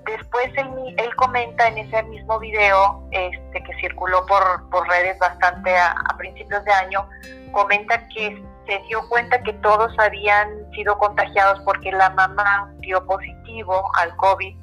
Después 0.08 0.46
él, 0.56 0.94
él, 0.96 1.14
comenta 1.16 1.68
en 1.68 1.78
ese 1.78 2.02
mismo 2.04 2.38
video 2.38 3.06
este, 3.10 3.62
que 3.62 3.74
circuló 3.80 4.24
por, 4.24 4.70
por 4.70 4.88
redes 4.88 5.18
bastante 5.18 5.76
a, 5.76 5.94
principios 6.16 6.64
de 6.64 6.72
año, 6.72 7.06
comenta 7.52 8.08
que 8.08 8.42
se 8.66 8.78
dio 8.88 9.06
cuenta 9.08 9.42
que 9.42 9.52
todos 9.54 9.92
habían 9.98 10.48
sido 10.72 10.96
contagiados 10.98 11.60
porque 11.60 11.92
la 11.92 12.10
mamá 12.10 12.72
dio 12.78 13.04
positivo 13.04 13.90
al 13.96 14.14
COVID 14.16 14.56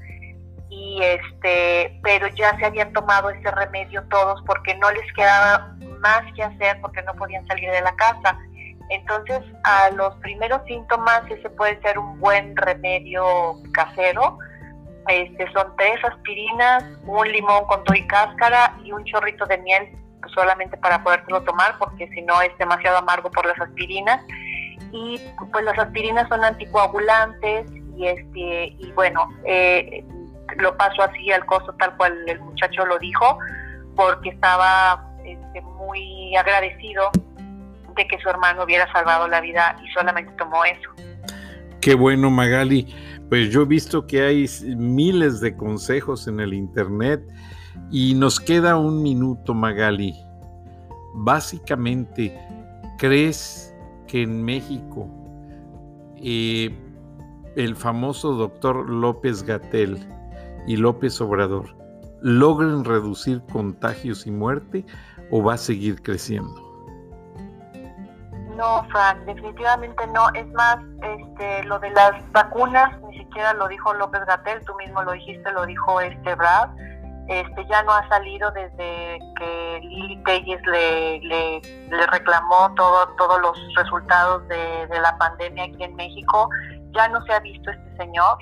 y 0.70 1.02
este 1.04 2.00
pero 2.04 2.28
ya 2.28 2.58
se 2.58 2.66
habían 2.66 2.92
tomado 2.92 3.30
ese 3.30 3.50
remedio 3.52 4.04
todos 4.10 4.42
porque 4.46 4.76
no 4.76 4.92
les 4.92 5.14
quedaba 5.14 5.76
más 6.00 6.22
que 6.36 6.44
hacer 6.44 6.82
porque 6.82 7.04
no 7.04 7.14
podían 7.14 7.46
salir 7.48 7.70
de 7.70 7.82
la 7.82 7.96
casa. 7.96 8.38
Entonces, 8.90 9.42
a 9.64 9.90
los 9.92 10.16
primeros 10.18 10.62
síntomas 10.66 11.22
ese 11.30 11.50
puede 11.52 11.80
ser 11.82 11.98
un 11.98 12.20
buen 12.20 12.56
remedio 12.58 13.56
casero 13.74 14.40
este, 15.08 15.52
son 15.52 15.76
tres 15.78 16.04
aspirinas, 16.04 16.84
un 17.06 17.32
limón 17.32 17.66
con 17.66 17.84
todo 17.84 17.96
y 17.96 18.06
cáscara 18.08 18.76
y 18.84 18.92
un 18.92 19.04
chorrito 19.06 19.46
de 19.46 19.58
miel 19.60 19.90
solamente 20.34 20.76
para 20.78 21.04
podértelo 21.04 21.44
tomar 21.44 21.78
porque 21.78 22.08
si 22.10 22.22
no 22.24 22.42
es 22.42 22.58
demasiado 22.58 22.98
amargo 22.98 23.30
por 23.30 23.46
las 23.46 23.60
aspirinas 23.60 24.22
y 24.92 25.22
pues 25.52 25.64
las 25.64 25.78
aspirinas 25.78 26.28
son 26.30 26.44
anticoagulantes 26.44 27.70
y 27.96 28.08
este 28.08 28.76
y 28.80 28.92
bueno 28.96 29.30
eh, 29.46 30.04
lo 30.58 30.76
paso 30.78 31.04
así 31.04 31.32
al 31.32 31.46
costo 31.46 31.74
tal 31.78 31.96
cual 31.98 32.18
el 32.28 32.40
muchacho 32.40 32.86
lo 32.86 32.98
dijo 32.98 33.38
porque 33.96 34.30
estaba 34.30 35.06
este, 35.24 35.62
muy 35.62 36.36
agradecido 36.36 37.12
de 37.96 38.08
que 38.08 38.20
su 38.20 38.30
hermano 38.30 38.64
hubiera 38.64 38.92
salvado 38.92 39.28
la 39.28 39.42
vida 39.42 39.78
y 39.84 39.90
solamente 39.92 40.32
tomó 40.38 40.66
eso. 40.66 40.90
Qué 41.82 41.96
bueno 41.96 42.30
Magali. 42.30 42.94
Pues 43.30 43.50
yo 43.50 43.64
he 43.64 43.66
visto 43.66 44.06
que 44.06 44.22
hay 44.22 44.46
miles 44.78 45.40
de 45.42 45.56
consejos 45.56 46.28
en 46.28 46.40
el 46.40 46.54
Internet 46.54 47.28
y 47.92 48.14
nos 48.14 48.40
queda 48.40 48.78
un 48.78 49.02
minuto, 49.02 49.54
Magali. 49.54 50.16
Básicamente, 51.16 52.38
¿crees 52.98 53.74
que 54.08 54.24
en 54.24 54.44
México 54.44 55.08
eh, 56.18 56.78
el 57.56 57.76
famoso 57.76 58.34
doctor 58.34 58.90
López 58.90 59.44
Gatel 59.44 59.98
y 60.68 60.78
López 60.78 61.20
Obrador 61.22 61.76
logren 62.22 62.84
reducir 62.84 63.42
contagios 63.52 64.28
y 64.28 64.32
muerte 64.32 64.86
o 65.32 65.44
va 65.44 65.54
a 65.56 65.58
seguir 65.58 66.02
creciendo? 66.02 66.66
No, 68.56 68.86
Frank, 68.90 69.20
definitivamente 69.26 70.08
no. 70.08 70.30
Es 70.34 70.48
más, 70.54 70.78
este, 71.02 71.64
lo 71.66 71.78
de 71.80 71.90
las 71.92 72.32
vacunas, 72.32 72.98
siquiera 73.36 73.54
lo 73.54 73.68
dijo 73.68 73.94
López 73.94 74.26
Gatel, 74.26 74.64
tú 74.64 74.74
mismo 74.76 75.04
lo 75.04 75.12
dijiste, 75.12 75.52
lo 75.52 75.66
dijo 75.66 76.00
este 76.00 76.36
Brad. 76.36 76.70
este, 77.28 77.68
ya 77.68 77.84
no 77.84 77.92
ha 77.92 78.08
salido 78.08 78.50
desde 78.52 79.20
que 79.38 79.80
Lili 79.84 80.24
Telles 80.24 80.62
le, 80.68 81.20
le, 81.20 82.08
reclamó 82.08 82.74
todo, 82.76 83.08
todos 83.18 83.42
los 83.42 83.60
resultados 83.76 84.48
de, 84.48 84.88
de, 84.88 85.00
la 85.02 85.18
pandemia 85.18 85.66
aquí 85.66 85.84
en 85.84 85.96
México. 85.98 86.48
Ya 86.92 87.10
no 87.10 87.22
se 87.26 87.34
ha 87.34 87.40
visto 87.42 87.72
este 87.72 87.98
señor. 87.98 88.38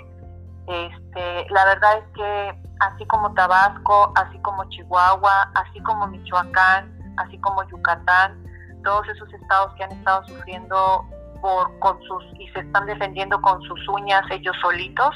Este, 0.67 1.47
la 1.49 1.65
verdad 1.65 1.97
es 1.97 2.06
que 2.13 2.56
así 2.82 3.06
como 3.08 3.34
Tabasco, 3.34 4.13
así 4.15 4.38
como 4.43 4.63
Chihuahua, 4.69 5.49
así 5.56 5.79
como 5.82 6.06
Michoacán, 6.06 7.15
así 7.17 7.39
como 7.39 7.63
Yucatán, 7.67 8.43
todos 8.84 9.08
esos 9.10 9.34
estados 9.34 9.73
que 9.73 9.86
han 9.86 9.91
estado 9.93 10.23
sufriendo 10.27 11.03
por, 11.43 11.77
con 11.79 12.01
sus 12.03 12.23
y 12.39 12.47
se 12.53 12.62
están 12.62 12.86
defendiendo 12.86 13.39
con 13.41 13.62
sus 13.63 13.88
uñas 13.89 14.23
ellos 14.32 14.56
solitos, 14.62 15.13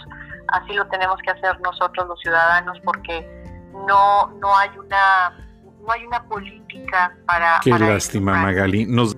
así 0.50 0.74
lo 0.74 0.86
tenemos 0.88 1.16
que 1.24 1.32
hacer 1.32 1.58
nosotros 1.62 2.06
los 2.06 2.20
ciudadanos 2.20 2.78
porque 2.84 3.26
no, 3.88 4.28
no 4.42 4.58
hay 4.58 4.70
una 4.78 5.34
no 5.82 5.94
hay 5.94 6.06
una 6.06 6.22
política 6.26 7.16
para... 7.26 7.62
Qué 7.64 7.72
lástima, 7.72 8.36
Magali. 8.36 8.86
Nos... 8.86 9.16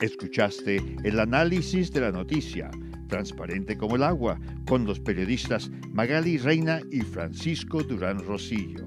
Escuchaste 0.00 0.82
el 1.04 1.20
análisis 1.20 1.92
de 1.92 2.00
la 2.00 2.10
noticia, 2.10 2.68
transparente 3.06 3.76
como 3.76 3.96
el 3.96 4.02
agua, 4.02 4.38
con 4.66 4.84
los 4.84 5.00
periodistas 5.00 5.70
Magali 5.90 6.38
Reina 6.38 6.80
y 6.90 7.00
Francisco 7.02 7.82
Durán 7.82 8.24
Rosillo. 8.24 8.86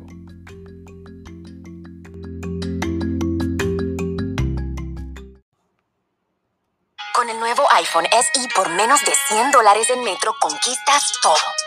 Con 7.14 7.30
el 7.30 7.40
nuevo 7.40 7.64
iPhone 7.76 8.06
SE 8.12 8.48
por 8.56 8.70
menos 8.70 9.02
de 9.02 9.12
100 9.28 9.52
dólares 9.52 9.90
en 9.90 10.04
Metro 10.04 10.36
conquistas 10.40 11.20
todo. 11.22 11.67